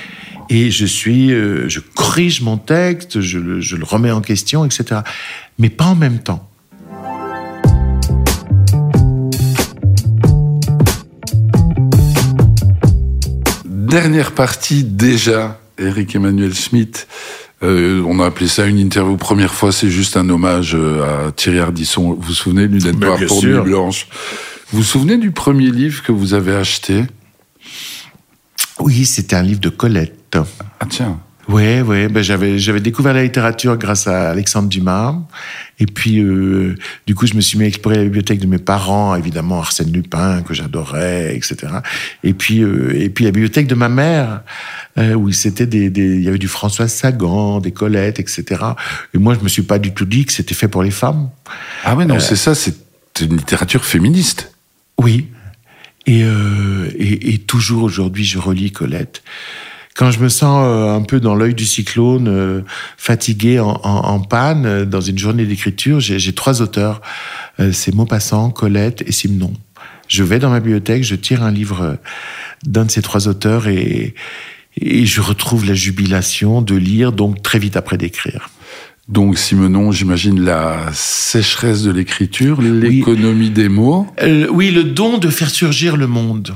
et 0.49 0.71
je 0.71 0.87
suis, 0.87 1.33
euh, 1.33 1.69
je 1.69 1.81
corrige 1.81 2.43
mon 2.43 2.57
texte, 2.57 3.21
je 3.21 3.39
le, 3.39 3.61
je 3.61 3.77
le 3.77 3.85
remets 3.85 4.11
en 4.11 4.21
question, 4.21 4.65
etc. 4.65 5.01
Mais 5.59 5.71
pas 5.71 5.87
en 5.87 5.95
même 5.95 6.19
temps. 6.19 6.49
Dernière 13.65 14.33
partie 14.33 14.83
déjà 14.83 15.61
Eric 15.79 16.17
Emmanuel 16.17 16.55
Schmitt. 16.55 17.07
Euh, 17.63 18.03
on 18.07 18.21
a 18.21 18.27
appelé 18.27 18.49
ça 18.49 18.67
une 18.67 18.79
interview 18.79 19.17
première 19.17 19.55
fois, 19.55 19.73
c'est 19.73 19.89
juste 19.89 20.17
un 20.17 20.29
hommage 20.29 20.75
euh, 20.75 21.29
à 21.29 21.33
Thierry 21.33 21.61
Ardisson. 21.61 22.15
Vous 22.15 22.21
vous 22.21 22.35
souvenez, 22.35 22.67
Lunette 22.67 22.99
Noire 22.99 23.19
pour 23.27 23.43
Nuit 23.43 23.61
Blanche? 23.61 24.09
Vous 24.71 24.79
vous 24.79 24.85
souvenez 24.85 25.17
du 25.17 25.31
premier 25.31 25.71
livre 25.71 26.03
que 26.03 26.13
vous 26.13 26.35
avez 26.35 26.55
acheté? 26.55 27.05
Oui, 28.81 29.07
c'était 29.07 29.37
un 29.37 29.43
livre 29.43 29.61
de 29.61 29.69
Colette. 29.69 30.24
Ah 30.81 30.87
tiens 30.89 31.21
oui, 31.49 31.81
oui, 31.81 32.09
ben 32.09 32.23
j'avais 32.23 32.59
j'avais 32.59 32.81
découvert 32.81 33.13
la 33.13 33.23
littérature 33.23 33.77
grâce 33.77 34.07
à 34.07 34.31
Alexandre 34.31 34.69
Dumas, 34.69 35.15
et 35.79 35.85
puis 35.85 36.19
euh, 36.21 36.75
du 37.07 37.15
coup 37.15 37.27
je 37.27 37.35
me 37.35 37.43
suis 37.43 37.59
mis 37.59 37.65
à 37.65 37.67
explorer 37.67 37.97
la 37.97 38.05
bibliothèque 38.05 38.39
de 38.39 38.47
mes 38.47 38.59
parents, 38.59 39.15
évidemment 39.15 39.59
Arsène 39.59 39.93
Lupin 39.93 40.43
que 40.43 40.55
j'adorais, 40.55 41.37
etc. 41.37 41.75
Et 42.23 42.33
puis 42.33 42.63
euh, 42.63 42.99
et 42.99 43.11
puis 43.11 43.27
la 43.27 43.31
bibliothèque 43.31 43.67
de 43.67 43.75
ma 43.75 43.91
mère 43.91 44.43
euh, 44.97 45.15
où 45.15 45.31
c'était 45.33 45.67
des, 45.67 45.91
des, 45.91 46.17
il 46.17 46.23
y 46.23 46.29
avait 46.29 46.39
du 46.39 46.49
François 46.49 46.89
Sagan, 46.89 47.61
des 47.61 47.73
Colette, 47.73 48.21
etc. 48.21 48.63
Et 49.13 49.19
moi 49.19 49.35
je 49.39 49.45
me 49.45 49.49
suis 49.49 49.63
pas 49.63 49.79
du 49.79 49.93
tout 49.93 50.07
dit 50.07 50.25
que 50.25 50.33
c'était 50.33 50.55
fait 50.55 50.69
pour 50.69 50.83
les 50.83 50.91
femmes. 50.91 51.29
Ah 51.85 51.95
ouais 51.95 52.07
non, 52.07 52.21
c'est 52.21 52.37
ça, 52.37 52.55
c'est 52.55 52.75
une 53.21 53.37
littérature 53.37 53.85
féministe. 53.85 54.55
Oui, 54.97 55.29
et, 56.07 56.21
et, 56.21 57.35
et 57.35 57.39
toujours 57.39 57.83
aujourd'hui 57.83 58.25
je 58.25 58.39
relis 58.39 58.73
Colette 58.73 59.23
quand 59.95 60.11
je 60.11 60.19
me 60.19 60.29
sens 60.29 60.65
euh, 60.67 60.95
un 60.95 61.03
peu 61.03 61.21
dans 61.21 61.35
l'œil 61.35 61.55
du 61.55 61.65
cyclone, 61.65 62.27
euh, 62.29 62.63
fatigué, 62.99 63.61
en, 63.61 63.81
en, 63.83 64.09
en, 64.09 64.21
panne, 64.21 64.67
euh, 64.67 64.85
dans 64.85 65.01
une 65.01 65.19
journée 65.19 65.47
d'écriture, 65.47 66.01
j'ai 66.01 66.33
trois 66.33 66.63
auteurs. 66.63 67.01
C'est 67.73 67.95
Maupassant, 67.95 68.51
Colette 68.51 69.05
et 69.07 69.13
Simon. 69.13 69.53
Je 70.09 70.25
vais 70.25 70.41
dans 70.41 70.51
ma 70.51 70.59
bibliothèque, 70.59 71.05
je 71.05 71.15
tire 71.15 71.45
un 71.45 71.53
livre 71.53 71.99
d'un 72.65 72.85
de 72.85 72.91
ces 72.91 73.01
trois 73.01 73.29
auteurs 73.29 73.69
et, 73.69 74.15
et 74.81 75.07
je 75.07 75.21
retrouve 75.21 75.65
la 75.67 75.75
jubilation 75.75 76.61
de 76.61 76.75
lire, 76.75 77.13
donc 77.13 77.43
très 77.43 77.61
vite 77.61 77.77
après 77.77 77.97
d'écrire. 77.97 78.51
Donc 79.09 79.37
Simenon, 79.39 79.93
j'imagine 79.93 80.43
la 80.43 80.91
sécheresse 80.93 81.83
de 81.83 81.91
l'écriture, 81.91 82.63
l'économie 82.63 83.47
oui. 83.47 83.51
des 83.51 83.69
mots. 83.69 84.07
Euh, 84.23 84.49
oui, 84.51 84.71
le 84.71 84.83
don 84.83 85.19
de 85.19 85.29
faire 85.29 85.51
surgir 85.51 85.97
le 85.97 86.07
monde. 86.07 86.55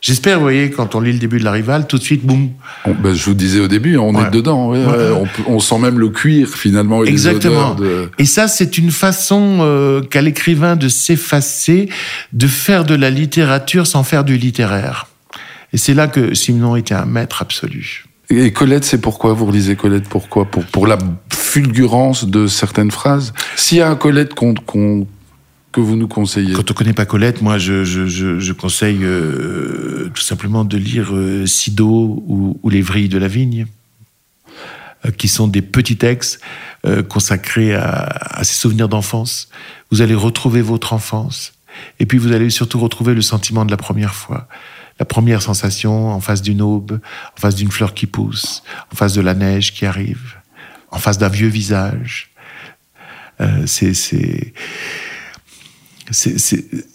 J'espère, 0.00 0.38
vous 0.38 0.44
voyez, 0.44 0.70
quand 0.70 0.94
on 0.94 1.00
lit 1.00 1.12
le 1.12 1.18
début 1.18 1.38
de 1.38 1.44
la 1.44 1.52
rivale, 1.52 1.86
tout 1.86 1.98
de 1.98 2.02
suite, 2.02 2.24
boum. 2.24 2.50
Ben, 2.86 3.12
je 3.12 3.24
vous 3.26 3.34
disais 3.34 3.60
au 3.60 3.68
début, 3.68 3.98
on 3.98 4.14
ouais. 4.14 4.26
est 4.26 4.30
dedans. 4.30 4.70
Ouais, 4.70 4.84
ouais. 4.84 5.26
On, 5.46 5.54
on, 5.54 5.60
sent 5.60 5.78
même 5.78 5.98
le 5.98 6.08
cuir, 6.08 6.48
finalement. 6.48 7.04
Et 7.04 7.08
Exactement. 7.08 7.76
Les 7.78 7.84
de... 7.84 8.10
Et 8.18 8.24
ça, 8.24 8.48
c'est 8.48 8.78
une 8.78 8.90
façon 8.92 9.58
euh, 9.60 10.00
qu'a 10.00 10.22
l'écrivain 10.22 10.76
de 10.76 10.88
s'effacer, 10.88 11.90
de 12.32 12.46
faire 12.46 12.84
de 12.84 12.94
la 12.94 13.10
littérature 13.10 13.86
sans 13.86 14.02
faire 14.02 14.24
du 14.24 14.38
littéraire. 14.38 15.06
Et 15.74 15.76
c'est 15.76 15.94
là 15.94 16.08
que 16.08 16.34
Simon 16.34 16.76
était 16.76 16.94
un 16.94 17.04
maître 17.04 17.42
absolu. 17.42 18.06
Et 18.30 18.52
Colette, 18.52 18.84
c'est 18.84 19.00
pourquoi 19.00 19.34
vous 19.34 19.46
relisez 19.46 19.76
Colette 19.76 20.08
Pourquoi? 20.08 20.46
Pour, 20.46 20.64
pour 20.64 20.86
la 20.86 20.96
fulgurance 21.30 22.24
de 22.24 22.46
certaines 22.46 22.90
phrases? 22.90 23.34
S'il 23.56 23.78
y 23.78 23.80
a 23.82 23.90
un 23.90 23.96
Colette 23.96 24.32
qu'on 24.32 24.54
qu 24.54 25.06
que 25.72 25.80
vous 25.80 25.96
nous 25.96 26.08
conseillez 26.08 26.52
Quand 26.52 26.70
on 26.70 26.74
connaît 26.74 26.92
pas 26.92 27.06
Colette, 27.06 27.42
moi, 27.42 27.58
je, 27.58 27.84
je, 27.84 28.06
je, 28.06 28.52
conseille 28.52 29.00
euh, 29.02 30.10
tout 30.12 30.22
simplement 30.22 30.64
de 30.64 30.76
lire 30.76 31.14
euh, 31.14 31.46
Sido 31.46 32.22
ou, 32.26 32.70
Les 32.70 32.82
Vrilles 32.82 33.08
de 33.08 33.18
la 33.18 33.28
Vigne, 33.28 33.66
euh, 35.04 35.10
qui 35.12 35.28
sont 35.28 35.46
des 35.46 35.62
petits 35.62 35.96
textes 35.96 36.40
euh, 36.86 37.02
consacrés 37.02 37.74
à, 37.74 38.02
à 38.02 38.44
ses 38.44 38.54
souvenirs 38.54 38.88
d'enfance. 38.88 39.48
Vous 39.90 40.02
allez 40.02 40.14
retrouver 40.14 40.60
votre 40.60 40.92
enfance, 40.92 41.52
et 42.00 42.06
puis 42.06 42.18
vous 42.18 42.32
allez 42.32 42.50
surtout 42.50 42.80
retrouver 42.80 43.14
le 43.14 43.22
sentiment 43.22 43.64
de 43.64 43.70
la 43.70 43.76
première 43.76 44.14
fois. 44.14 44.48
La 44.98 45.06
première 45.06 45.40
sensation 45.40 46.10
en 46.10 46.20
face 46.20 46.42
d'une 46.42 46.60
aube, 46.60 47.00
en 47.36 47.40
face 47.40 47.54
d'une 47.54 47.70
fleur 47.70 47.94
qui 47.94 48.06
pousse, 48.06 48.62
en 48.92 48.96
face 48.96 49.14
de 49.14 49.22
la 49.22 49.34
neige 49.34 49.72
qui 49.72 49.86
arrive, 49.86 50.36
en 50.90 50.98
face 50.98 51.16
d'un 51.16 51.28
vieux 51.28 51.48
visage. 51.48 52.32
Euh, 56.26 56.30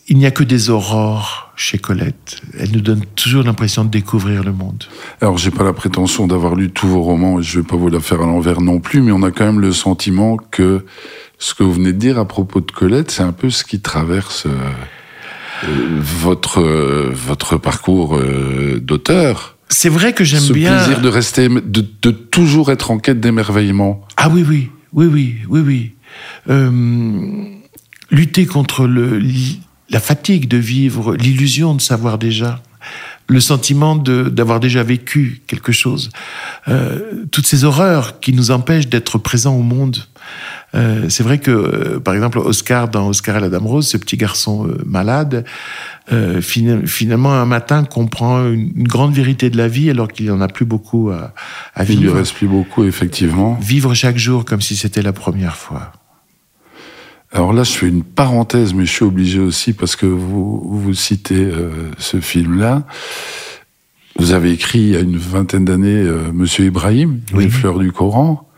il 0.08 0.17
n'y 0.17 0.25
a 0.25 0.32
que 0.32 0.43
des 0.43 0.69
aurores 0.69 1.54
chez 1.56 1.78
Colette. 1.78 2.41
Elle 2.60 2.71
nous 2.71 2.82
donne 2.82 3.06
toujours 3.15 3.43
l'impression 3.43 3.86
de 3.86 3.89
découvrir 3.89 4.43
le 4.43 4.51
monde. 4.51 4.84
Alors, 5.21 5.38
j'ai 5.38 5.51
pas 5.51 5.63
la 5.63 5.73
prétention 5.73 6.28
d'avoir 6.28 6.56
lu 6.56 6.69
tous 6.69 6.88
vos 6.88 7.01
romans 7.01 7.39
et 7.39 7.43
je 7.43 7.60
vais 7.60 7.65
pas 7.65 7.78
vous 7.78 7.89
la 7.89 7.99
faire 7.99 8.21
à 8.21 8.25
l'envers 8.25 8.62
non 8.62 8.80
plus, 8.80 9.01
mais 9.01 9.12
on 9.12 9.23
a 9.23 9.32
quand 9.32 9.45
même 9.45 9.62
le 9.62 9.71
sentiment 9.71 10.38
que 10.38 10.86
ce 11.39 11.54
que 11.54 11.63
vous 11.63 11.73
venez 11.73 11.93
de 11.93 11.97
dire 11.97 12.19
à 12.19 12.25
propos 12.25 12.62
de 12.62 12.71
Colette, 12.71 13.12
c'est 13.12 13.23
un 13.23 13.32
peu 13.32 13.49
ce 13.49 13.63
qui 13.63 13.80
traverse 13.82 14.45
euh, 14.45 15.69
votre 16.01 16.62
euh, 16.62 17.12
votre 17.13 17.58
parcours 17.58 18.17
euh, 18.17 18.80
d'auteur. 18.80 19.58
C'est 19.69 19.89
vrai 19.89 20.13
que 20.13 20.23
j'aime 20.23 20.54
bien. 20.54 20.80
Ce 20.80 20.86
plaisir 20.86 21.01
de 21.01 21.10
rester, 21.10 21.49
de, 21.49 21.86
de, 22.01 22.12
toujours 22.12 22.71
être 22.71 22.91
en 22.91 22.99
quête 22.99 23.19
d'émerveillement. 23.19 24.06
Ah 24.15 24.30
oui, 24.30 24.45
oui, 24.47 24.69
oui, 24.93 25.08
oui, 25.08 25.36
oui, 25.49 25.91
oui. 26.47 27.56
Lutter 28.11 28.45
contre 28.45 28.87
le, 28.87 29.21
la 29.89 29.99
fatigue 29.99 30.47
de 30.47 30.57
vivre, 30.57 31.15
l'illusion 31.15 31.75
de 31.75 31.81
savoir 31.81 32.17
déjà, 32.17 32.61
le 33.27 33.39
sentiment 33.39 33.95
d'avoir 33.95 34.59
déjà 34.59 34.83
vécu 34.83 35.41
quelque 35.47 35.71
chose, 35.71 36.11
euh, 36.67 37.25
toutes 37.31 37.47
ces 37.47 37.63
horreurs 37.63 38.19
qui 38.19 38.33
nous 38.33 38.51
empêchent 38.51 38.87
d'être 38.87 39.17
présents 39.17 39.55
au 39.55 39.63
monde. 39.63 39.97
Euh, 40.75 41.05
c'est 41.09 41.23
vrai 41.23 41.39
que, 41.39 41.51
euh, 41.51 41.99
par 41.99 42.13
exemple, 42.13 42.37
Oscar, 42.37 42.87
dans 42.87 43.07
Oscar 43.07 43.37
et 43.37 43.39
la 43.39 43.49
Dame 43.49 43.65
Rose, 43.65 43.87
ce 43.87 43.97
petit 43.97 44.17
garçon 44.17 44.67
malade, 44.85 45.45
finalement, 46.41 47.33
un 47.33 47.45
matin, 47.45 47.83
comprend 47.83 48.45
une, 48.45 48.71
une, 48.75 48.87
grande 48.87 49.13
vérité 49.13 49.49
de 49.49 49.57
la 49.57 49.67
vie 49.67 49.89
alors 49.89 50.07
qu'il 50.07 50.25
n'y 50.25 50.31
en 50.31 50.41
a 50.41 50.47
plus 50.47 50.65
beaucoup 50.65 51.09
à, 51.09 51.33
à 51.73 51.83
vivre. 51.83 52.01
Il 52.01 52.07
lui 52.07 52.13
reste 52.13 52.35
plus 52.35 52.47
beaucoup, 52.47 52.83
effectivement. 52.83 53.57
Vivre 53.59 53.95
chaque 53.95 54.17
jour 54.17 54.45
comme 54.45 54.61
si 54.61 54.75
c'était 54.75 55.01
la 55.01 55.13
première 55.13 55.55
fois. 55.55 55.93
Alors 57.36 57.52
là, 57.52 57.63
je 57.63 57.74
fais 57.74 57.89
une 57.89 58.04
parenthèse, 58.04 58.74
mais 58.74 58.86
je 58.86 58.91
suis 58.91 59.04
obligé 59.04 59.39
aussi 59.39 59.74
parce 59.74 59.98
que 59.98 60.06
vous, 60.06 60.62
vous 60.63 60.93
citez 60.93 61.36
euh, 61.36 61.91
ce 61.98 62.21
film-là. 62.21 62.84
Vous 64.17 64.32
avez 64.32 64.54
écrit 64.54 64.80
il 64.80 64.89
y 64.91 64.95
a 64.95 65.02
une 65.02 65.17
vingtaine 65.17 65.65
d'années 65.65 65.89
euh, 65.89 66.32
Monsieur 66.34 66.63
Ibrahim, 66.63 67.19
oui. 67.34 67.43
Les 67.43 67.50
fleurs 67.50 67.80
du 67.80 67.91
Coran. 67.91 68.50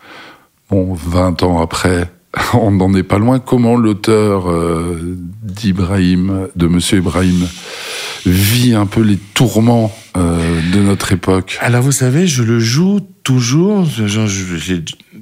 Bon, 0.70 0.94
20 0.94 1.42
ans 1.42 1.60
après, 1.60 2.12
on 2.54 2.70
n'en 2.70 2.94
est 2.94 3.02
pas 3.02 3.18
loin. 3.18 3.40
Comment 3.40 3.76
l'auteur 3.76 4.48
euh, 4.48 5.18
d'Ibrahim, 5.42 6.48
de 6.56 6.68
Monsieur 6.68 7.00
Ibrahim, 7.00 7.48
vit 8.28 8.76
un 8.76 8.86
peu 8.86 9.02
les 9.02 9.18
tourments 9.18 9.92
euh, 10.18 10.62
de 10.72 10.80
notre 10.82 11.14
époque? 11.14 11.58
Alors 11.62 11.82
vous 11.82 11.92
savez, 11.92 12.28
je 12.28 12.44
le 12.44 12.60
joue 12.60 13.00
toujours. 13.24 13.88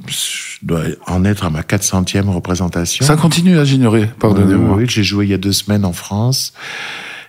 Je, 0.07 0.65
dois 0.65 0.83
en 1.07 1.25
être 1.25 1.45
à 1.45 1.49
ma 1.49 1.61
400e 1.61 2.29
représentation. 2.29 3.05
Ça 3.05 3.15
continue 3.15 3.57
à 3.57 3.65
j'ignorais, 3.65 4.11
pardonnez-moi. 4.19 4.77
oui, 4.77 4.85
j'ai 4.87 5.03
joué 5.03 5.25
il 5.25 5.31
y 5.31 5.33
a 5.33 5.37
deux 5.37 5.51
semaines 5.51 5.85
en 5.85 5.93
France. 5.93 6.53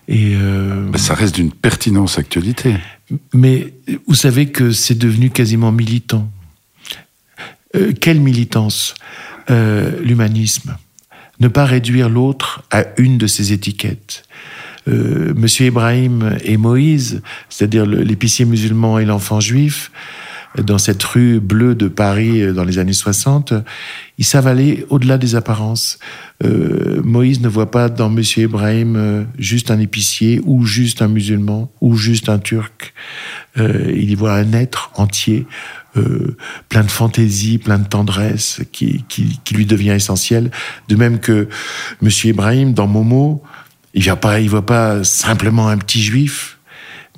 Et 0.08 0.36
euh, 0.36 0.92
ça 0.96 1.14
reste 1.14 1.34
d'une 1.34 1.50
pertinence 1.50 2.18
actualité. 2.18 2.76
Mais 3.34 3.72
vous 4.06 4.14
savez 4.14 4.46
que 4.46 4.70
c'est 4.70 4.96
devenu 4.96 5.30
quasiment 5.30 5.72
militant. 5.72 6.30
Euh, 7.74 7.92
quelle 8.00 8.20
militance 8.20 8.94
euh, 9.50 10.00
L'humanisme? 10.02 10.76
Ne 11.40 11.48
pas 11.48 11.64
réduire 11.64 12.08
l'autre 12.08 12.62
à 12.70 12.84
une 12.98 13.18
de 13.18 13.26
ses 13.26 13.52
étiquettes. 13.52 14.22
Monsieur 14.88 15.66
Ibrahim 15.66 16.38
et 16.44 16.56
Moïse, 16.56 17.20
c'est-à-dire 17.48 17.84
l'épicier 17.84 18.44
musulman 18.44 19.00
et 19.00 19.04
l'enfant 19.04 19.40
juif, 19.40 19.90
dans 20.62 20.78
cette 20.78 21.02
rue 21.02 21.40
bleue 21.40 21.74
de 21.74 21.88
Paris 21.88 22.42
euh, 22.42 22.52
dans 22.52 22.64
les 22.64 22.78
années 22.78 22.92
60, 22.92 23.54
ils 24.18 24.24
savent 24.24 24.46
aller 24.46 24.86
au-delà 24.88 25.18
des 25.18 25.34
apparences. 25.34 25.98
Euh, 26.44 27.00
Moïse 27.02 27.40
ne 27.40 27.48
voit 27.48 27.70
pas 27.70 27.88
dans 27.88 28.08
Monsieur 28.08 28.44
Ibrahim 28.44 28.96
euh, 28.96 29.24
juste 29.38 29.70
un 29.70 29.78
épicier 29.78 30.40
ou 30.44 30.64
juste 30.64 31.02
un 31.02 31.08
musulman 31.08 31.70
ou 31.80 31.96
juste 31.96 32.28
un 32.28 32.38
turc. 32.38 32.94
il 33.56 34.10
y 34.10 34.14
voit 34.14 34.34
un 34.34 34.52
être 34.52 34.90
entier, 34.96 35.46
plein 36.68 36.84
de 36.84 36.90
fantaisie, 36.90 37.56
plein 37.56 37.78
de 37.78 37.88
tendresse, 37.88 38.60
qui, 38.70 39.04
qui, 39.08 39.40
qui, 39.44 39.54
lui 39.54 39.64
devient 39.64 39.92
essentiel. 39.92 40.50
De 40.88 40.96
même 40.96 41.20
que 41.20 41.48
Monsieur 42.02 42.30
Ibrahim, 42.30 42.74
dans 42.74 42.86
Momo, 42.86 43.42
il 43.94 44.06
ne 44.06 44.48
voit 44.48 44.66
pas 44.66 45.04
simplement 45.04 45.68
un 45.68 45.78
petit 45.78 46.02
juif, 46.02 46.55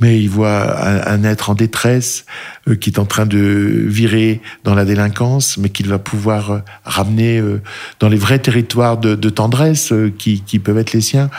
mais 0.01 0.21
il 0.21 0.29
voit 0.29 1.09
un, 1.09 1.25
être 1.25 1.51
en 1.51 1.55
détresse 1.55 2.25
euh, 2.69 2.75
qui 2.77 2.91
est 2.91 2.99
en 2.99 3.05
train 3.05 3.27
de 3.27 3.85
virer 3.87 4.41
dans 4.65 4.75
la 4.75 4.85
délinquance, 4.85 5.59
mais 5.59 5.69
qu'il 5.71 5.89
va 5.89 5.99
pouvoir 5.99 6.51
euh, 6.51 6.59
ramener 6.85 7.39
euh, 7.39 7.61
dans 8.01 8.09
les 8.09 8.17
vrais 8.17 8.39
territoires 8.39 8.99
de, 8.99 9.29
tendresse 9.31 9.93
qui, 10.17 10.43
qui, 10.43 10.59
peuvent 10.59 10.79
être 10.79 10.93
les 10.93 11.01
siens. 11.01 11.31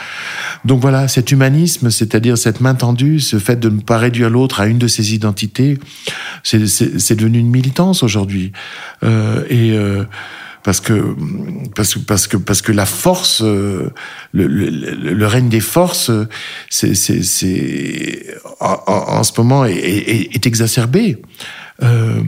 Donc 0.64 0.80
voilà, 0.80 1.08
cet 1.08 1.32
humanisme, 1.32 1.90
c'est-à-dire 1.90 2.38
cette 2.38 2.60
main 2.60 2.74
tendue, 2.74 3.20
ce 3.20 3.38
fait 3.38 3.58
de 3.58 3.68
ne 3.68 3.80
pas 3.80 3.98
réduire 3.98 4.30
l'autre 4.30 4.60
à 4.60 4.66
une 4.66 4.78
de 4.78 4.86
ses 4.86 5.14
identités, 5.14 5.78
c'est 6.44 7.14
devenu 7.14 7.38
une 7.38 7.50
militance 7.50 8.02
aujourd'hui. 8.02 8.52
et 9.02 9.76
parce 10.62 10.80
que 10.80 11.16
parce 11.74 11.94
que 11.94 11.98
parce 12.00 12.26
que 12.26 12.36
parce 12.36 12.62
que 12.62 12.72
la 12.72 12.86
force, 12.86 13.42
euh, 13.42 13.90
le, 14.32 14.46
le, 14.46 14.68
le 14.68 15.26
règne 15.26 15.48
des 15.48 15.60
forces, 15.60 16.10
c'est 16.68 16.94
c'est 16.94 18.36
en, 18.60 18.78
en, 18.86 19.22
ce 19.22 19.32
moment 19.38 19.64
est, 19.64 19.74
est, 19.74 20.34
est 20.34 20.46
exacerbé. 20.46 21.18
Euh, 21.82 22.22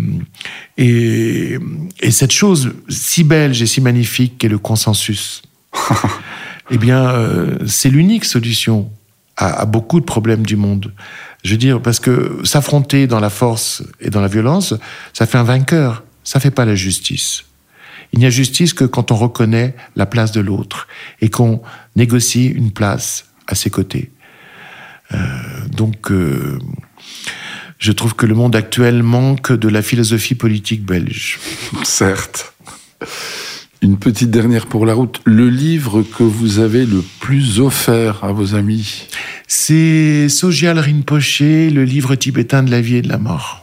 et, 0.78 1.58
et 2.00 2.10
cette 2.10 2.32
chose 2.32 2.72
si 2.88 3.22
belge 3.22 3.60
et 3.60 3.66
si 3.66 3.80
magnifique 3.80 4.38
qu'est 4.38 4.48
le 4.48 4.58
consensus, 4.58 5.42
eh 6.70 6.78
bien, 6.78 7.10
euh, 7.10 7.58
c'est 7.66 7.90
l'unique 7.90 8.24
solution 8.24 8.90
à, 9.36 9.60
à, 9.60 9.64
beaucoup 9.66 10.00
de 10.00 10.06
problèmes 10.06 10.46
du 10.46 10.56
monde. 10.56 10.92
Je 11.44 11.50
veux 11.52 11.58
dire, 11.58 11.82
parce 11.82 12.00
que 12.00 12.38
s'affronter 12.44 13.06
dans 13.06 13.20
la 13.20 13.30
force 13.30 13.82
et 14.00 14.08
dans 14.08 14.22
la 14.22 14.28
violence, 14.28 14.74
ça 15.12 15.26
fait 15.26 15.38
un 15.38 15.42
vainqueur, 15.42 16.04
ça 16.24 16.40
fait 16.40 16.50
pas 16.50 16.64
la 16.64 16.74
justice. 16.74 17.44
Il 18.12 18.18
n'y 18.18 18.26
a 18.26 18.30
justice 18.30 18.74
que 18.74 18.84
quand 18.84 19.10
on 19.10 19.16
reconnaît 19.16 19.74
la 19.96 20.06
place 20.06 20.32
de 20.32 20.40
l'autre 20.40 20.86
et 21.20 21.30
qu'on 21.30 21.62
négocie 21.96 22.46
une 22.46 22.70
place 22.70 23.26
à 23.46 23.54
ses 23.54 23.70
côtés. 23.70 24.10
Euh, 25.12 25.18
donc, 25.70 26.10
euh, 26.10 26.58
je 27.78 27.92
trouve 27.92 28.14
que 28.14 28.26
le 28.26 28.34
monde 28.34 28.54
actuel 28.54 29.02
manque 29.02 29.52
de 29.52 29.68
la 29.68 29.82
philosophie 29.82 30.34
politique 30.34 30.84
belge. 30.84 31.38
Certes. 31.84 32.54
Une 33.80 33.98
petite 33.98 34.30
dernière 34.30 34.66
pour 34.66 34.86
la 34.86 34.94
route. 34.94 35.20
Le 35.24 35.48
livre 35.48 36.02
que 36.02 36.22
vous 36.22 36.60
avez 36.60 36.86
le 36.86 37.02
plus 37.18 37.58
offert 37.58 38.22
à 38.22 38.30
vos 38.30 38.54
amis? 38.54 39.08
C'est 39.48 40.28
Sogyal 40.28 40.78
Rinpoche, 40.78 41.40
le 41.40 41.82
livre 41.82 42.14
tibétain 42.14 42.62
de 42.62 42.70
la 42.70 42.80
vie 42.80 42.96
et 42.96 43.02
de 43.02 43.08
la 43.08 43.18
mort. 43.18 43.61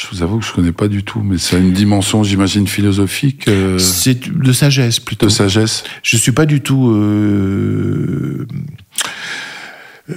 Je 0.00 0.06
vous 0.16 0.22
avoue 0.22 0.38
que 0.38 0.46
je 0.46 0.52
connais 0.52 0.72
pas 0.72 0.88
du 0.88 1.02
tout, 1.02 1.20
mais 1.20 1.36
c'est 1.36 1.58
une 1.58 1.74
dimension, 1.74 2.22
j'imagine, 2.22 2.66
philosophique. 2.66 3.46
Euh, 3.48 3.78
c'est 3.78 4.30
de 4.32 4.52
sagesse 4.52 4.98
plutôt. 4.98 5.26
De 5.26 5.30
sagesse. 5.30 5.84
Je 6.02 6.16
suis 6.16 6.32
pas 6.32 6.46
du 6.46 6.62
tout 6.62 6.90
euh, 6.90 8.46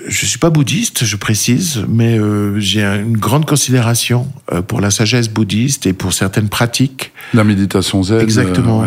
je 0.07 0.25
suis 0.25 0.39
pas 0.39 0.49
bouddhiste, 0.49 1.05
je 1.05 1.15
précise, 1.15 1.83
mais 1.87 2.17
euh, 2.17 2.59
j'ai 2.59 2.83
une 2.83 3.17
grande 3.17 3.45
considération 3.45 4.27
euh, 4.51 4.61
pour 4.61 4.81
la 4.81 4.91
sagesse 4.91 5.29
bouddhiste 5.29 5.85
et 5.85 5.93
pour 5.93 6.13
certaines 6.13 6.49
pratiques. 6.49 7.11
La 7.33 7.43
méditation 7.43 8.03
zen. 8.03 8.21
Exactement. 8.21 8.85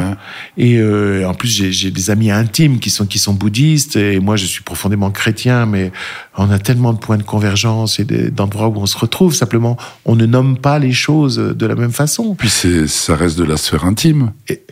Et 0.57 0.79
euh, 0.79 1.29
en 1.29 1.35
plus, 1.35 1.49
j'ai 1.49 1.91
des 1.91 2.11
amis 2.11 2.31
intimes 2.31 2.79
qui 2.79 2.91
sont 2.91 3.07
qui 3.07 3.19
sont 3.19 3.35
bouddhistes 3.35 3.97
et 3.97 4.21
moi, 4.21 4.37
je 4.37 4.47
suis 4.47 4.63
profondément 4.63 5.11
chrétien, 5.11 5.67
mais 5.67 5.93
on 6.37 6.51
a 6.51 6.59
tellement 6.59 6.93
de 6.93 6.99
points 6.99 7.19
de 7.19 7.23
convergence 7.23 7.99
et 8.01 8.05
d'endroits 8.05 8.69
où 8.69 8.77
on 8.77 8.87
se 8.87 8.97
retrouve. 8.97 9.35
Simplement, 9.35 9.77
on 10.05 10.17
ne 10.17 10.27
nomme 10.27 10.59
pas 10.59 10.79
les 10.79 10.93
choses 10.93 11.37
de 11.37 11.67
la 11.67 11.75
même 11.75 11.93
façon. 11.93 12.35
Puis 12.35 12.51
ça 12.87 13.17
reste 13.17 13.39
de 13.39 13.45
la 13.45 13.57
sphère 13.57 13.85
intime. 13.85 14.33
Et 14.49 14.63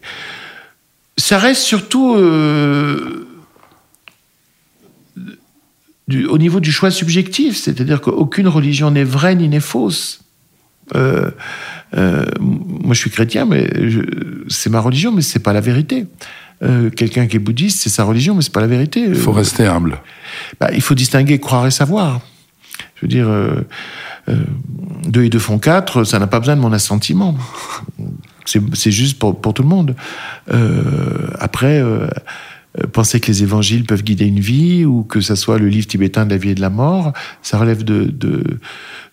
ça 1.16 1.38
reste 1.38 1.62
surtout 1.62 2.16
au 6.10 6.38
niveau 6.38 6.60
du 6.60 6.70
choix 6.70 6.90
subjectif, 6.90 7.56
c'est-à-dire 7.56 8.00
qu'aucune 8.00 8.48
religion 8.48 8.90
n'est 8.90 9.04
vraie 9.04 9.34
ni 9.34 9.48
n'est 9.48 9.60
fausse. 9.60 10.20
Euh, 10.94 11.30
euh, 11.96 12.26
moi, 12.40 12.94
je 12.94 12.98
suis 12.98 13.10
chrétien, 13.10 13.46
mais 13.46 13.70
c'est 14.48 14.70
ma 14.70 14.80
religion, 14.80 15.12
mais 15.12 15.22
c'est 15.22 15.38
pas 15.38 15.52
la 15.52 15.60
vérité. 15.60 16.06
Euh, 16.62 16.90
quelqu'un 16.90 17.26
qui 17.26 17.36
est 17.36 17.40
bouddhiste, 17.40 17.80
c'est 17.80 17.90
sa 17.90 18.04
religion, 18.04 18.34
mais 18.34 18.42
c'est 18.42 18.52
pas 18.52 18.60
la 18.60 18.66
vérité. 18.66 19.00
Il 19.00 19.14
faut 19.14 19.32
rester 19.32 19.66
humble. 19.66 19.98
Bah, 20.60 20.70
il 20.72 20.82
faut 20.82 20.94
distinguer 20.94 21.38
croire 21.38 21.66
et 21.66 21.70
savoir. 21.70 22.20
Je 22.96 23.02
veux 23.02 23.08
dire, 23.08 23.28
deux 25.06 25.24
et 25.24 25.28
deux 25.28 25.38
font 25.38 25.58
quatre, 25.58 26.04
ça 26.04 26.18
n'a 26.18 26.26
pas 26.26 26.40
besoin 26.40 26.56
de 26.56 26.60
mon 26.60 26.72
assentiment. 26.72 27.36
C'est 28.44 28.90
juste 28.90 29.18
pour, 29.18 29.40
pour, 29.40 29.54
tout 29.54 29.62
le 29.62 29.68
monde. 29.68 29.94
après 31.38 31.82
penser 32.92 33.20
que 33.20 33.28
les 33.28 33.42
évangiles 33.42 33.84
peuvent 33.84 34.02
guider 34.02 34.26
une 34.26 34.40
vie 34.40 34.84
ou 34.84 35.04
que 35.04 35.20
ça 35.20 35.36
soit 35.36 35.58
le 35.58 35.68
livre 35.68 35.86
tibétain 35.86 36.26
de 36.26 36.30
la 36.30 36.36
vie 36.36 36.50
et 36.50 36.54
de 36.54 36.60
la 36.60 36.70
mort, 36.70 37.12
ça 37.42 37.58
relève 37.58 37.84
de, 37.84 38.12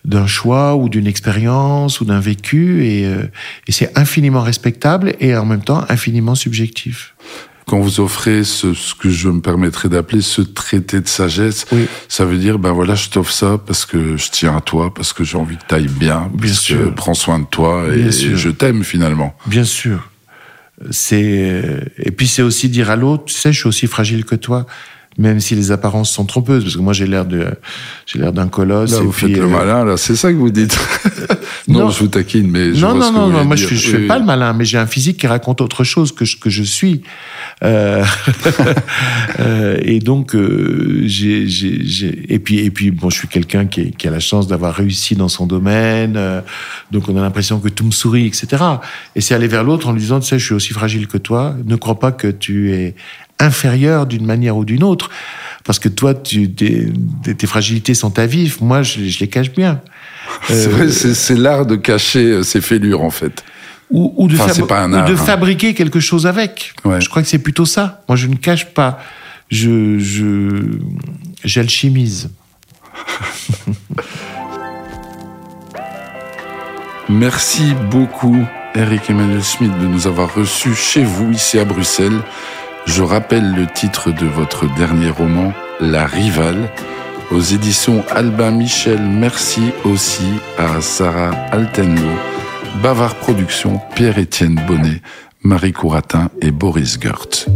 d'un 0.04 0.26
choix 0.26 0.74
ou 0.76 0.88
d'une 0.88 1.06
expérience 1.06 2.00
ou 2.00 2.04
d'un 2.04 2.20
vécu 2.20 2.84
et, 2.86 3.06
euh, 3.06 3.22
et 3.68 3.72
c'est 3.72 3.96
infiniment 3.96 4.40
respectable 4.40 5.14
et 5.20 5.36
en 5.36 5.44
même 5.44 5.62
temps 5.62 5.84
infiniment 5.88 6.34
subjectif. 6.34 7.14
Quand 7.66 7.78
vous 7.78 8.00
offrez 8.00 8.42
ce, 8.42 8.74
ce 8.74 8.94
que 8.94 9.08
je 9.08 9.28
me 9.28 9.40
permettrais 9.40 9.88
d'appeler 9.88 10.20
ce 10.20 10.42
traité 10.42 11.00
de 11.00 11.06
sagesse, 11.06 11.64
ça 12.08 12.24
veut 12.24 12.38
dire, 12.38 12.58
ben 12.58 12.72
voilà, 12.72 12.96
je 12.96 13.08
t'offre 13.08 13.32
ça 13.32 13.58
parce 13.64 13.86
que 13.86 14.16
je 14.16 14.30
tiens 14.30 14.56
à 14.56 14.60
toi, 14.60 14.92
parce 14.92 15.12
que 15.12 15.22
j'ai 15.22 15.38
envie 15.38 15.56
que 15.56 15.62
tu 15.68 15.74
ailles 15.76 15.86
bien, 15.86 16.28
bien 16.34 16.52
sûr. 16.52 16.92
prends 16.96 17.14
soin 17.14 17.38
de 17.38 17.44
toi 17.44 17.84
et 17.94 18.10
je 18.10 18.48
t'aime 18.50 18.82
finalement. 18.82 19.36
Bien 19.46 19.64
sûr 19.64 20.11
c'est 20.90 21.84
et 21.98 22.10
puis 22.10 22.26
c'est 22.26 22.42
aussi 22.42 22.68
dire 22.68 22.90
à 22.90 22.96
l'autre, 22.96 23.24
tu 23.26 23.34
sais, 23.34 23.52
je 23.52 23.58
suis 23.58 23.68
aussi 23.68 23.86
fragile 23.86 24.24
que 24.24 24.34
toi, 24.34 24.66
même 25.18 25.40
si 25.40 25.54
les 25.54 25.70
apparences 25.72 26.10
sont 26.10 26.24
trompeuses, 26.24 26.64
parce 26.64 26.76
que 26.76 26.80
moi 26.80 26.92
j'ai 26.92 27.06
l'air 27.06 27.24
de 27.24 27.46
j'ai 28.06 28.18
l'air 28.18 28.32
d'un 28.32 28.48
colosse. 28.48 28.92
Là, 28.92 29.00
vous 29.00 29.12
faites 29.12 29.30
le 29.30 29.42
euh, 29.42 29.48
malin, 29.48 29.84
là, 29.84 29.96
c'est 29.96 30.16
ça 30.16 30.32
que 30.32 30.36
vous 30.36 30.50
dites. 30.50 30.78
non, 31.68 31.90
je 31.90 32.00
vous 32.00 32.08
taquine, 32.08 32.50
mais 32.50 32.74
je 32.74 32.80
non, 32.80 32.94
vois 32.94 32.98
non, 32.98 33.06
ce 33.06 33.12
que 33.12 33.36
non, 33.38 33.44
moi 33.44 33.56
je, 33.56 33.68
je 33.68 33.90
fais 33.90 34.06
pas 34.06 34.18
le 34.18 34.24
malin, 34.24 34.52
mais 34.52 34.64
j'ai 34.64 34.78
un 34.78 34.86
physique 34.86 35.18
qui 35.18 35.26
raconte 35.26 35.60
autre 35.60 35.84
chose 35.84 36.12
que 36.12 36.24
je, 36.24 36.38
que 36.38 36.50
je 36.50 36.62
suis. 36.62 37.02
Euh, 37.62 38.04
euh, 39.40 39.78
et 39.82 40.00
donc 40.00 40.34
euh, 40.34 41.02
j'ai, 41.04 41.46
j'ai, 41.46 42.32
et 42.32 42.38
puis 42.38 42.58
et 42.58 42.70
puis 42.70 42.90
bon, 42.90 43.10
je 43.10 43.18
suis 43.18 43.28
quelqu'un 43.28 43.66
qui, 43.66 43.92
qui, 43.92 44.08
a 44.08 44.10
la 44.10 44.20
chance 44.20 44.48
d'avoir 44.48 44.74
réussi 44.74 45.14
dans 45.14 45.28
son 45.28 45.46
domaine, 45.46 46.18
donc 46.90 47.08
on 47.08 47.16
a 47.16 47.20
l'impression 47.20 47.60
que 47.60 47.68
tout 47.68 47.84
me 47.84 47.90
sourit, 47.90 48.26
etc. 48.26 48.62
Et 49.14 49.20
c'est 49.20 49.34
aller 49.34 49.48
vers 49.48 49.64
l'autre 49.64 49.88
en 49.88 49.92
lui 49.92 50.00
disant, 50.00 50.20
tu 50.20 50.26
sais, 50.26 50.38
je 50.38 50.44
suis 50.44 50.54
aussi 50.54 50.72
fragile 50.72 51.06
que 51.06 51.18
toi. 51.18 51.54
Ne 51.66 51.76
crois 51.76 51.98
pas 51.98 52.12
que 52.12 52.28
tu 52.28 52.72
es 52.72 52.94
inférieur 53.42 54.06
d'une 54.06 54.24
manière 54.24 54.56
ou 54.56 54.64
d'une 54.64 54.82
autre, 54.82 55.10
parce 55.64 55.78
que 55.78 55.88
toi, 55.88 56.14
tu, 56.14 56.50
tes, 56.50 56.92
tes 57.36 57.46
fragilités 57.46 57.94
sont 57.94 58.18
à 58.18 58.26
vif. 58.26 58.60
Moi, 58.60 58.82
je, 58.82 59.04
je 59.04 59.20
les 59.20 59.28
cache 59.28 59.52
bien. 59.52 59.80
C'est 60.48 60.68
vrai, 60.68 60.88
c'est 60.88 61.36
l'art 61.36 61.66
de 61.66 61.76
cacher 61.76 62.42
ses 62.42 62.60
fêlures, 62.60 63.02
en 63.02 63.10
fait 63.10 63.44
ou, 63.92 64.26
de, 64.26 65.06
de, 65.06 65.16
fabriquer 65.16 65.74
quelque 65.74 66.00
chose 66.00 66.26
avec. 66.26 66.72
Je 66.84 67.08
crois 67.08 67.22
que 67.22 67.28
c'est 67.28 67.38
plutôt 67.38 67.66
ça. 67.66 68.02
Moi, 68.08 68.16
je 68.16 68.26
ne 68.26 68.36
cache 68.36 68.72
pas. 68.72 68.98
Je, 69.50 69.98
j'alchimise. 71.44 72.30
Merci 77.08 77.74
beaucoup, 77.90 78.46
Eric 78.74 79.10
Emmanuel 79.10 79.42
Schmidt, 79.42 79.74
de 79.78 79.86
nous 79.86 80.06
avoir 80.06 80.34
reçus 80.34 80.74
chez 80.74 81.04
vous, 81.04 81.30
ici 81.32 81.58
à 81.58 81.66
Bruxelles. 81.66 82.20
Je 82.86 83.02
rappelle 83.02 83.54
le 83.54 83.66
titre 83.66 84.10
de 84.10 84.26
votre 84.26 84.66
dernier 84.74 85.10
roman, 85.10 85.52
La 85.80 86.06
Rivale, 86.06 86.68
aux 87.30 87.40
éditions 87.40 88.04
Albin 88.10 88.50
Michel. 88.50 89.00
Merci 89.00 89.72
aussi 89.84 90.26
à 90.58 90.80
Sarah 90.80 91.30
Altenlo 91.52 92.08
Bavard 92.82 93.14
Productions, 93.14 93.80
Pierre-Étienne 93.94 94.60
Bonnet, 94.66 95.00
Marie 95.42 95.72
Couratin 95.72 96.30
et 96.40 96.50
Boris 96.50 96.98
Goertz. 96.98 97.46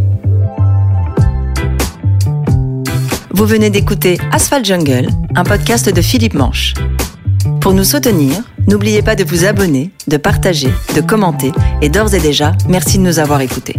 Vous 3.30 3.46
venez 3.46 3.70
d'écouter 3.70 4.18
Asphalt 4.32 4.64
Jungle, 4.64 5.08
un 5.34 5.44
podcast 5.44 5.92
de 5.92 6.00
Philippe 6.00 6.34
Manche. 6.34 6.74
Pour 7.60 7.74
nous 7.74 7.84
soutenir, 7.84 8.36
n'oubliez 8.68 9.02
pas 9.02 9.16
de 9.16 9.24
vous 9.24 9.44
abonner, 9.44 9.90
de 10.06 10.16
partager, 10.16 10.70
de 10.94 11.00
commenter 11.00 11.52
et 11.82 11.88
d'ores 11.88 12.14
et 12.14 12.20
déjà, 12.20 12.52
merci 12.68 12.98
de 12.98 13.02
nous 13.02 13.18
avoir 13.18 13.40
écoutés. 13.40 13.76